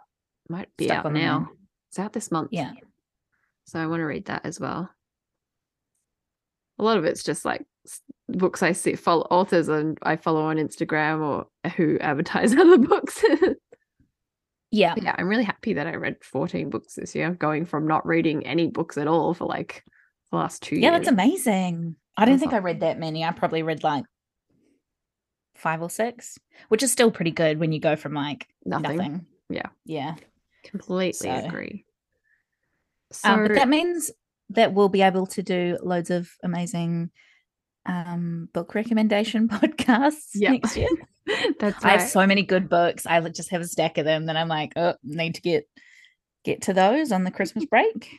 Might 0.48 0.68
be 0.76 0.86
Stuck 0.86 1.06
out 1.06 1.12
now. 1.12 1.48
It's 1.88 1.98
out 1.98 2.12
this 2.12 2.30
month. 2.30 2.48
Yeah. 2.52 2.72
So 3.64 3.80
I 3.80 3.86
want 3.86 4.00
to 4.00 4.04
read 4.04 4.26
that 4.26 4.44
as 4.44 4.60
well. 4.60 4.90
A 6.78 6.82
lot 6.82 6.98
of 6.98 7.04
it's 7.04 7.22
just 7.22 7.44
like 7.44 7.64
books 8.28 8.62
I 8.62 8.72
see 8.72 8.94
follow 8.94 9.26
authors 9.30 9.68
and 9.68 9.98
I 10.02 10.16
follow 10.16 10.42
on 10.42 10.56
Instagram 10.56 11.22
or 11.22 11.70
who 11.72 11.98
advertise 12.00 12.52
other 12.56 12.78
books. 12.78 13.22
yeah. 14.70 14.94
yeah, 14.96 15.14
I'm 15.16 15.28
really 15.28 15.44
happy 15.44 15.74
that 15.74 15.86
I 15.86 15.96
read 15.96 16.16
14 16.22 16.70
books 16.70 16.94
this 16.94 17.14
year, 17.14 17.30
going 17.30 17.66
from 17.66 17.86
not 17.86 18.06
reading 18.06 18.46
any 18.46 18.68
books 18.68 18.98
at 18.98 19.08
all 19.08 19.34
for 19.34 19.46
like 19.46 19.84
the 20.30 20.36
last 20.36 20.62
two 20.62 20.76
yeah 20.76 20.90
years. 20.90 21.06
that's 21.06 21.12
amazing 21.12 21.96
i 22.16 22.24
don't 22.24 22.38
think 22.38 22.52
i 22.52 22.58
read 22.58 22.80
that 22.80 22.98
many 22.98 23.24
i 23.24 23.30
probably 23.30 23.62
read 23.62 23.82
like 23.82 24.04
five 25.54 25.80
or 25.80 25.90
six 25.90 26.38
which 26.68 26.82
is 26.82 26.92
still 26.92 27.10
pretty 27.10 27.30
good 27.30 27.58
when 27.58 27.72
you 27.72 27.80
go 27.80 27.96
from 27.96 28.12
like 28.12 28.46
nothing, 28.64 28.96
nothing. 28.96 29.26
yeah 29.48 29.68
yeah 29.84 30.14
completely 30.64 31.12
so, 31.12 31.30
agree 31.30 31.84
so 33.12 33.30
um, 33.30 33.42
but 33.42 33.54
that 33.54 33.68
means 33.68 34.10
that 34.50 34.74
we'll 34.74 34.88
be 34.88 35.02
able 35.02 35.26
to 35.26 35.42
do 35.42 35.78
loads 35.82 36.10
of 36.10 36.28
amazing 36.42 37.10
um 37.86 38.48
book 38.52 38.74
recommendation 38.74 39.48
podcasts 39.52 40.30
yep. 40.34 40.52
next 40.52 40.76
year. 40.76 40.88
That's 41.58 41.82
right. 41.84 41.96
i 41.96 41.98
have 41.98 42.08
so 42.08 42.26
many 42.26 42.42
good 42.42 42.68
books. 42.68 43.06
I 43.06 43.20
just 43.28 43.50
have 43.50 43.60
a 43.60 43.66
stack 43.66 43.98
of 43.98 44.04
them 44.04 44.26
that 44.26 44.36
i'm 44.36 44.48
like 44.48 44.72
oh 44.76 44.94
need 45.02 45.34
to 45.36 45.40
get 45.40 45.68
get 46.44 46.62
to 46.62 46.72
those 46.72 47.12
on 47.12 47.24
the 47.24 47.30
christmas 47.30 47.64
break. 47.70 48.10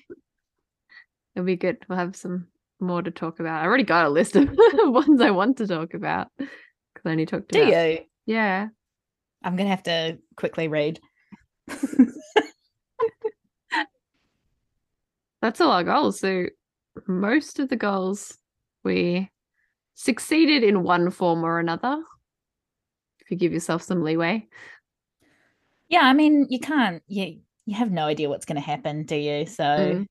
It'll 1.35 1.45
be 1.45 1.55
good. 1.55 1.77
We'll 1.87 1.99
have 1.99 2.15
some 2.15 2.47
more 2.79 3.01
to 3.01 3.11
talk 3.11 3.39
about. 3.39 3.61
I 3.61 3.65
already 3.65 3.83
got 3.83 4.05
a 4.05 4.09
list 4.09 4.35
of 4.35 4.49
ones 4.53 5.21
i 5.21 5.31
want 5.31 5.57
to 5.57 5.67
talk 5.67 5.93
about 5.93 6.27
because 6.37 7.05
i 7.05 7.09
only 7.11 7.25
talked 7.25 7.49
do 7.49 7.65
you? 7.65 7.99
Yeah. 8.25 8.67
I'm 9.43 9.55
gonna 9.55 9.69
have 9.69 9.83
to 9.83 10.17
quickly 10.35 10.67
read. 10.67 10.99
That's 15.41 15.61
all 15.61 15.71
our 15.71 15.83
goals. 15.83 16.19
So 16.19 16.47
most 17.07 17.59
of 17.59 17.69
the 17.69 17.75
goals 17.75 18.37
we 18.83 19.29
succeeded 19.97 20.63
in 20.63 20.83
one 20.83 21.09
form 21.09 21.43
or 21.43 21.59
another. 21.59 22.01
If 23.19 23.31
you 23.31 23.37
give 23.37 23.51
yourself 23.51 23.81
some 23.81 24.03
leeway. 24.03 24.47
Yeah 25.89 26.01
i 26.03 26.13
mean 26.13 26.47
you 26.49 26.59
can't 26.59 27.01
you 27.07 27.39
you 27.65 27.75
have 27.75 27.91
no 27.91 28.05
idea 28.05 28.29
what's 28.29 28.45
going 28.45 28.61
to 28.61 28.61
happen 28.61 29.03
do 29.03 29.15
you? 29.15 29.45
So 29.45 29.63
mm. 29.63 30.05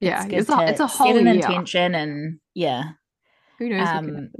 yeah 0.00 0.24
it's, 0.24 0.48
it's, 0.48 0.50
a, 0.50 0.66
it's 0.68 0.80
a 0.80 0.86
whole 0.86 1.16
an 1.16 1.26
intention 1.26 1.94
and 1.94 2.38
yeah. 2.54 2.90
Who 3.58 3.70
knows 3.70 3.88
um, 3.88 4.30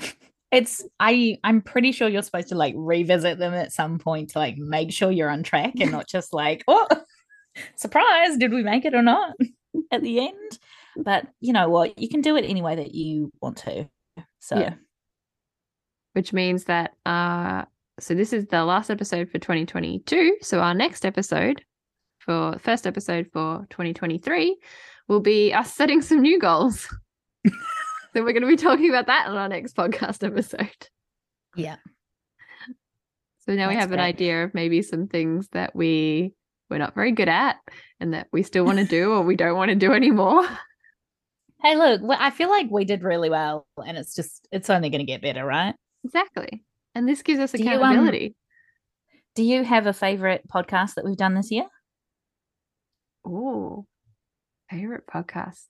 it's 0.50 0.82
i 0.98 1.36
i'm 1.44 1.60
pretty 1.60 1.92
sure 1.92 2.08
you're 2.08 2.22
supposed 2.22 2.48
to 2.48 2.54
like 2.54 2.74
revisit 2.76 3.38
them 3.38 3.52
at 3.52 3.70
some 3.70 3.98
point 3.98 4.30
to 4.30 4.38
like 4.38 4.56
make 4.56 4.90
sure 4.90 5.10
you're 5.10 5.28
on 5.28 5.42
track 5.42 5.74
and 5.78 5.92
not 5.92 6.08
just 6.08 6.32
like 6.32 6.64
oh 6.66 6.88
surprise 7.76 8.38
did 8.38 8.52
we 8.52 8.62
make 8.62 8.84
it 8.86 8.94
or 8.94 9.02
not? 9.02 9.34
At 9.92 10.02
the 10.02 10.20
end. 10.26 10.58
But 10.96 11.26
you 11.40 11.52
know 11.52 11.68
what 11.68 11.98
you 11.98 12.08
can 12.08 12.22
do 12.22 12.36
it 12.36 12.44
any 12.44 12.62
way 12.62 12.76
that 12.76 12.94
you 12.94 13.30
want 13.40 13.58
to 13.58 13.88
so 14.38 14.58
yeah. 14.58 14.74
which 16.12 16.32
means 16.32 16.64
that 16.64 16.92
uh 17.06 17.64
so 18.00 18.14
this 18.14 18.32
is 18.32 18.46
the 18.46 18.64
last 18.64 18.90
episode 18.90 19.28
for 19.28 19.38
2022. 19.38 20.38
So 20.40 20.60
our 20.60 20.74
next 20.74 21.04
episode 21.04 21.64
for 22.18 22.56
first 22.60 22.86
episode 22.86 23.28
for 23.32 23.66
2023 23.70 24.56
will 25.08 25.20
be 25.20 25.52
us 25.52 25.72
setting 25.72 26.00
some 26.02 26.20
new 26.20 26.38
goals. 26.38 26.86
so 27.46 27.52
we're 28.14 28.32
going 28.32 28.42
to 28.42 28.48
be 28.48 28.56
talking 28.56 28.88
about 28.88 29.06
that 29.06 29.26
on 29.26 29.36
our 29.36 29.48
next 29.48 29.74
podcast 29.74 30.24
episode. 30.24 30.88
Yeah. 31.56 31.76
So 33.40 33.54
now 33.54 33.66
That's 33.66 33.70
we 33.70 33.80
have 33.80 33.88
great. 33.88 33.98
an 33.98 34.04
idea 34.04 34.44
of 34.44 34.54
maybe 34.54 34.82
some 34.82 35.08
things 35.08 35.48
that 35.52 35.74
we 35.74 36.34
we're 36.70 36.78
not 36.78 36.94
very 36.94 37.12
good 37.12 37.30
at 37.30 37.56
and 37.98 38.12
that 38.12 38.28
we 38.30 38.42
still 38.42 38.64
want 38.64 38.78
to 38.78 38.84
do 38.84 39.12
or 39.12 39.22
we 39.22 39.36
don't 39.36 39.56
want 39.56 39.70
to 39.70 39.74
do 39.74 39.92
anymore. 39.92 40.46
Hey, 41.62 41.76
look, 41.76 42.02
I 42.18 42.30
feel 42.30 42.48
like 42.48 42.70
we 42.70 42.84
did 42.84 43.02
really 43.02 43.30
well 43.30 43.66
and 43.84 43.98
it's 43.98 44.14
just 44.14 44.46
it's 44.52 44.70
only 44.70 44.90
going 44.90 45.00
to 45.00 45.04
get 45.04 45.22
better, 45.22 45.44
right? 45.44 45.74
Exactly. 46.04 46.62
And 46.94 47.08
this 47.08 47.22
gives 47.22 47.40
us 47.40 47.54
accountability. 47.54 48.34
Do 49.34 49.42
you, 49.42 49.58
um, 49.58 49.64
do 49.64 49.64
you 49.64 49.64
have 49.64 49.86
a 49.86 49.92
favorite 49.92 50.42
podcast 50.48 50.94
that 50.94 51.04
we've 51.04 51.16
done 51.16 51.34
this 51.34 51.50
year? 51.50 51.66
Oh, 53.26 53.86
favorite 54.70 55.04
podcast. 55.06 55.66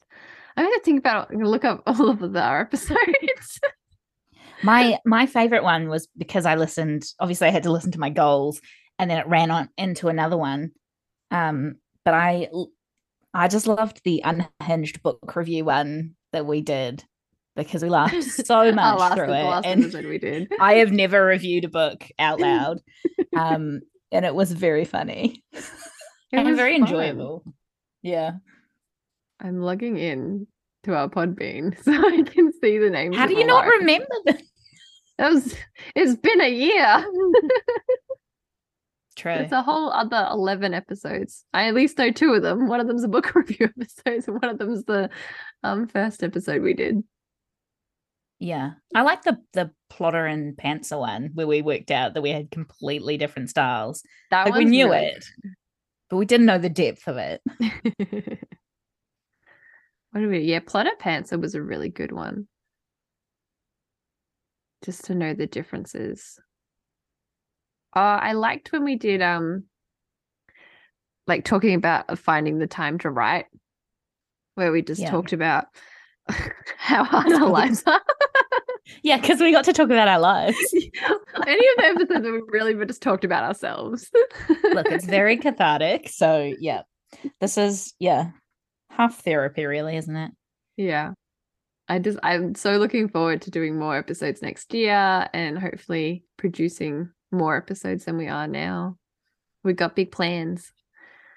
I'm 0.57 0.65
going 0.65 0.75
to 0.75 0.85
think 0.85 0.99
about 0.99 1.31
it. 1.33 1.39
look 1.39 1.65
up 1.65 1.83
all 1.87 2.11
of 2.11 2.21
the 2.21 2.43
episodes. 2.43 3.61
my 4.63 4.99
my 5.05 5.27
favorite 5.27 5.63
one 5.63 5.89
was 5.89 6.09
because 6.17 6.47
I 6.47 6.57
listened. 6.57 7.05
Obviously, 7.21 7.49
I 7.49 7.53
had 7.53 7.63
to 7.63 7.73
listen 7.73 7.93
to 7.93 8.01
my 8.01 8.11
goals, 8.11 8.61
and 8.99 9.11
then 9.11 9.19
it 9.19 9.27
ran 9.27 9.51
on 9.51 9.69
into 9.79 10.09
another 10.09 10.37
one. 10.37 10.73
Um, 11.31 11.77
but 12.05 12.15
I 12.15 12.49
I 13.35 13.49
just 13.49 13.67
loved 13.67 14.01
the 14.05 14.23
unhinged 14.25 15.03
book 15.03 15.37
review 15.37 15.65
one 15.65 16.15
that 16.33 16.47
we 16.47 16.61
did 16.61 17.05
because 17.57 17.83
we 17.83 17.89
laughed 17.89 18.23
so 18.47 18.73
much 18.73 19.15
through 19.15 19.33
it. 19.33 19.67
and 19.67 19.93
we 20.09 20.19
did. 20.19 20.49
I 20.61 20.75
have 20.75 20.93
never 20.93 21.25
reviewed 21.25 21.65
a 21.65 21.69
book 21.69 22.05
out 22.19 22.41
loud. 22.41 22.81
Um, 23.37 23.81
and 24.13 24.25
it 24.25 24.35
was 24.35 24.53
very 24.53 24.85
funny. 24.85 25.43
It 25.53 25.65
and 26.33 26.57
very 26.57 26.79
fun. 26.79 26.83
enjoyable. 26.89 27.45
Yeah. 28.03 28.33
I'm 29.41 29.61
logging 29.61 29.99
in 29.99 30.47
to 30.85 30.95
our 30.95 31.09
Podbean 31.09 31.81
so 31.83 31.93
I 31.93 32.23
can 32.23 32.53
see 32.61 32.79
the 32.79 32.91
names. 32.91 33.17
How 33.17 33.27
do 33.27 33.35
you 33.35 33.47
not 33.47 33.65
life. 33.67 33.75
remember 33.81 34.07
them? 34.27 34.39
That 35.19 35.33
was 35.33 35.55
it's 35.97 36.17
been 36.21 36.41
a 36.41 36.49
year. 36.49 37.05
True. 39.19 39.33
It's 39.33 39.51
a 39.51 39.63
whole 39.63 39.91
other 39.91 40.29
11 40.31 40.75
episodes. 40.75 41.45
I 41.53 41.67
at 41.67 41.75
least 41.75 41.99
know 41.99 42.13
two 42.13 42.35
of 42.35 42.43
them. 42.43 42.69
One 42.69 42.79
of 42.79 42.87
them's 42.87 43.03
a 43.03 43.09
book 43.09 43.35
review 43.35 43.69
episode, 43.69 44.29
and 44.29 44.41
one 44.41 44.51
of 44.51 44.59
them's 44.59 44.85
the 44.85 45.11
um 45.65 45.89
first 45.89 46.23
episode 46.23 46.63
we 46.63 46.73
did. 46.73 47.03
Yeah. 48.39 48.75
I 48.95 49.03
like 49.03 49.23
the 49.23 49.39
the 49.55 49.73
plotter 49.91 50.25
and 50.25 50.57
pantser 50.57 51.01
one 51.01 51.31
where 51.35 51.49
we 51.49 51.63
worked 51.63 51.91
out 51.91 52.15
that 52.15 52.23
we 52.23 52.31
had 52.31 52.53
completely 52.53 53.17
different 53.17 53.51
styles. 53.51 54.05
That 54.31 54.51
like 54.51 54.55
we 54.55 54.65
knew 54.67 54.89
really 54.89 55.07
it, 55.07 55.25
but 56.09 56.19
we 56.19 56.25
didn't 56.25 56.47
know 56.47 56.59
the 56.59 56.69
depth 56.69 57.09
of 57.09 57.17
it. 57.17 57.43
what 60.13 60.21
do 60.21 60.29
we 60.29 60.43
yeah, 60.43 60.61
plotter 60.61 60.93
pantser 61.01 61.41
was 61.41 61.57
a 61.57 61.63
really 61.63 61.89
good 61.89 62.13
one. 62.13 62.47
Just 64.85 65.07
to 65.07 65.17
know 65.17 65.35
the 65.35 65.49
differences. 65.49 66.39
Oh, 67.99 68.01
I 68.01 68.31
liked 68.31 68.71
when 68.71 68.85
we 68.85 68.95
did 68.95 69.21
um 69.23 69.65
like 71.27 71.45
talking 71.45 71.75
about 71.75 72.17
finding 72.17 72.59
the 72.59 72.69
time 72.69 72.97
to 73.01 73.11
write, 73.11 73.47
where 74.55 74.71
we 74.71 74.83
just 74.83 75.01
yeah. 75.01 75.11
talked 75.11 75.33
about 75.33 75.67
how 76.77 77.03
hard 77.03 77.33
our 77.33 77.49
lives 77.49 77.83
are. 77.87 78.01
yeah, 79.03 79.19
because 79.19 79.41
we 79.41 79.51
got 79.51 79.65
to 79.65 79.73
talk 79.73 79.87
about 79.87 80.07
our 80.07 80.21
lives. 80.21 80.57
Any 80.73 81.69
of 81.71 81.77
the 81.77 81.85
episodes 81.87 82.23
that 82.23 82.33
we 82.33 82.41
really 82.47 82.87
just 82.87 83.03
talked 83.03 83.25
about 83.25 83.43
ourselves. 83.43 84.09
Look, 84.49 84.87
it's 84.93 85.05
very 85.05 85.37
cathartic. 85.37 86.09
So 86.09 86.55
yeah, 86.61 86.83
this 87.41 87.59
is 87.59 87.95
yeah 87.99 88.31
half 88.91 89.25
therapy, 89.25 89.65
really, 89.65 89.97
isn't 89.97 90.17
it? 90.17 90.31
Yeah. 90.77 91.15
I 91.89 91.99
just 91.99 92.21
I'm 92.23 92.55
so 92.55 92.77
looking 92.77 93.09
forward 93.09 93.43
to 93.43 93.51
doing 93.51 93.77
more 93.77 93.97
episodes 93.97 94.41
next 94.41 94.73
year 94.73 95.29
and 95.35 95.59
hopefully 95.59 96.23
producing 96.37 97.11
more 97.31 97.57
episodes 97.57 98.05
than 98.05 98.17
we 98.17 98.29
are 98.29 98.47
now. 98.47 98.97
We've 99.65 99.77
got 99.77 99.97
big 99.97 100.13
plans. 100.13 100.73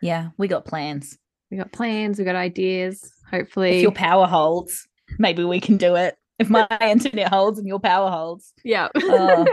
Yeah, 0.01 0.29
we 0.37 0.47
got 0.47 0.65
plans. 0.65 1.17
We 1.49 1.57
got 1.57 1.71
plans, 1.71 2.17
we 2.17 2.25
got 2.25 2.35
ideas. 2.35 3.11
Hopefully, 3.29 3.77
if 3.77 3.81
your 3.81 3.91
power 3.91 4.25
holds, 4.25 4.87
maybe 5.19 5.43
we 5.43 5.59
can 5.59 5.77
do 5.77 5.95
it. 5.95 6.15
If 6.39 6.49
my 6.49 6.67
internet 6.81 7.29
holds 7.29 7.59
and 7.59 7.67
your 7.67 7.79
power 7.79 8.09
holds, 8.09 8.53
yeah, 8.63 8.87
oh, 8.95 9.45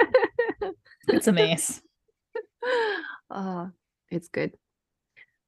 it's 1.09 1.27
a 1.27 1.33
mess. 1.33 1.83
Oh, 3.31 3.71
it's 4.11 4.29
good. 4.29 4.55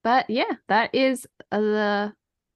But 0.05 0.29
yeah, 0.29 0.53
that 0.69 0.95
is 0.95 1.27
the 1.51 2.13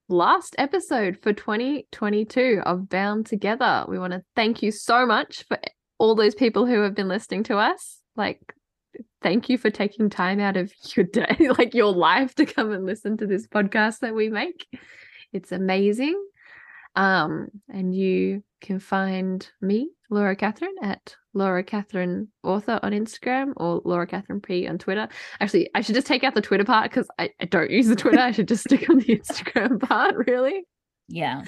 last 0.08 0.54
episode 0.58 1.18
for 1.22 1.32
2022 1.32 2.62
of 2.64 2.88
Bound 2.88 3.26
Together. 3.26 3.84
We 3.88 3.98
want 3.98 4.12
to 4.12 4.22
thank 4.36 4.62
you 4.62 4.70
so 4.70 5.06
much 5.06 5.44
for 5.48 5.58
all 5.98 6.14
those 6.14 6.34
people 6.34 6.66
who 6.66 6.82
have 6.82 6.94
been 6.94 7.08
listening 7.08 7.42
to 7.44 7.56
us. 7.56 8.00
Like, 8.16 8.54
thank 9.22 9.48
you 9.48 9.58
for 9.58 9.70
taking 9.70 10.10
time 10.10 10.40
out 10.40 10.56
of 10.56 10.72
your 10.96 11.06
day, 11.06 11.48
like 11.58 11.74
your 11.74 11.92
life, 11.92 12.34
to 12.36 12.46
come 12.46 12.72
and 12.72 12.86
listen 12.86 13.16
to 13.18 13.26
this 13.26 13.46
podcast 13.46 14.00
that 14.00 14.14
we 14.14 14.28
make. 14.28 14.66
It's 15.32 15.52
amazing. 15.52 16.22
Um, 16.96 17.48
and 17.68 17.94
you 17.94 18.44
can 18.60 18.78
find 18.78 19.46
me, 19.60 19.90
Laura 20.10 20.36
Catherine, 20.36 20.76
at 20.80 21.16
Laura 21.32 21.64
Catherine 21.64 22.28
Author 22.44 22.78
on 22.82 22.92
Instagram 22.92 23.52
or 23.56 23.82
Laura 23.84 24.06
Catherine 24.06 24.40
P 24.40 24.68
on 24.68 24.78
Twitter. 24.78 25.08
Actually, 25.40 25.68
I 25.74 25.80
should 25.80 25.96
just 25.96 26.06
take 26.06 26.22
out 26.22 26.34
the 26.34 26.40
Twitter 26.40 26.64
part 26.64 26.90
because 26.90 27.08
I, 27.18 27.30
I 27.40 27.46
don't 27.46 27.70
use 27.70 27.88
the 27.88 27.96
Twitter. 27.96 28.20
I 28.20 28.30
should 28.30 28.48
just 28.48 28.64
stick 28.64 28.88
on 28.88 28.98
the 28.98 29.18
Instagram 29.18 29.80
part, 29.80 30.14
really. 30.26 30.64
Yeah. 31.08 31.42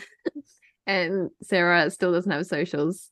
And 0.87 1.31
Sarah 1.43 1.91
still 1.91 2.12
doesn't 2.12 2.31
have 2.31 2.47
socials. 2.47 3.11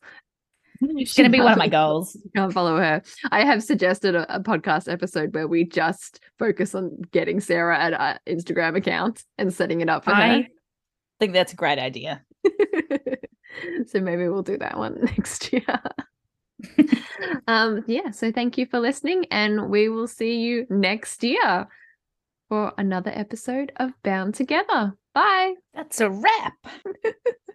It's 0.96 1.14
going 1.14 1.30
to 1.30 1.36
be 1.36 1.40
one 1.40 1.52
of 1.52 1.58
my 1.58 1.68
goals. 1.68 2.14
You 2.14 2.30
can't 2.34 2.52
follow 2.52 2.76
her. 2.76 3.02
I 3.30 3.44
have 3.44 3.62
suggested 3.62 4.14
a, 4.14 4.36
a, 4.36 4.40
podcast 4.40 4.90
episode 4.90 5.34
where 5.34 5.48
we 5.48 5.64
just 5.64 6.20
focus 6.38 6.74
on 6.74 7.02
getting 7.12 7.40
Sarah 7.40 7.78
an 7.78 7.94
uh, 7.94 8.18
Instagram 8.26 8.76
account 8.76 9.22
and 9.38 9.52
setting 9.52 9.80
it 9.80 9.88
up 9.88 10.04
for 10.04 10.12
I 10.12 10.28
her. 10.28 10.34
I 10.34 10.48
think 11.20 11.32
that's 11.32 11.52
a 11.52 11.56
great 11.56 11.78
idea. 11.78 12.22
so 13.86 14.00
maybe 14.00 14.28
we'll 14.28 14.42
do 14.42 14.58
that 14.58 14.78
one 14.78 15.00
next 15.02 15.52
year. 15.52 15.64
um, 17.46 17.84
yeah, 17.86 18.10
so 18.10 18.32
thank 18.32 18.58
you 18.58 18.66
for 18.66 18.80
listening, 18.80 19.26
and 19.30 19.70
we 19.70 19.88
will 19.88 20.08
see 20.08 20.38
you 20.38 20.66
next 20.70 21.22
year 21.22 21.68
for 22.48 22.72
another 22.78 23.10
episode 23.14 23.72
of 23.76 23.92
Bound 24.02 24.34
Together. 24.34 24.94
Bye. 25.14 25.54
That's 25.72 26.00
a 26.00 26.10
wrap. 26.10 26.54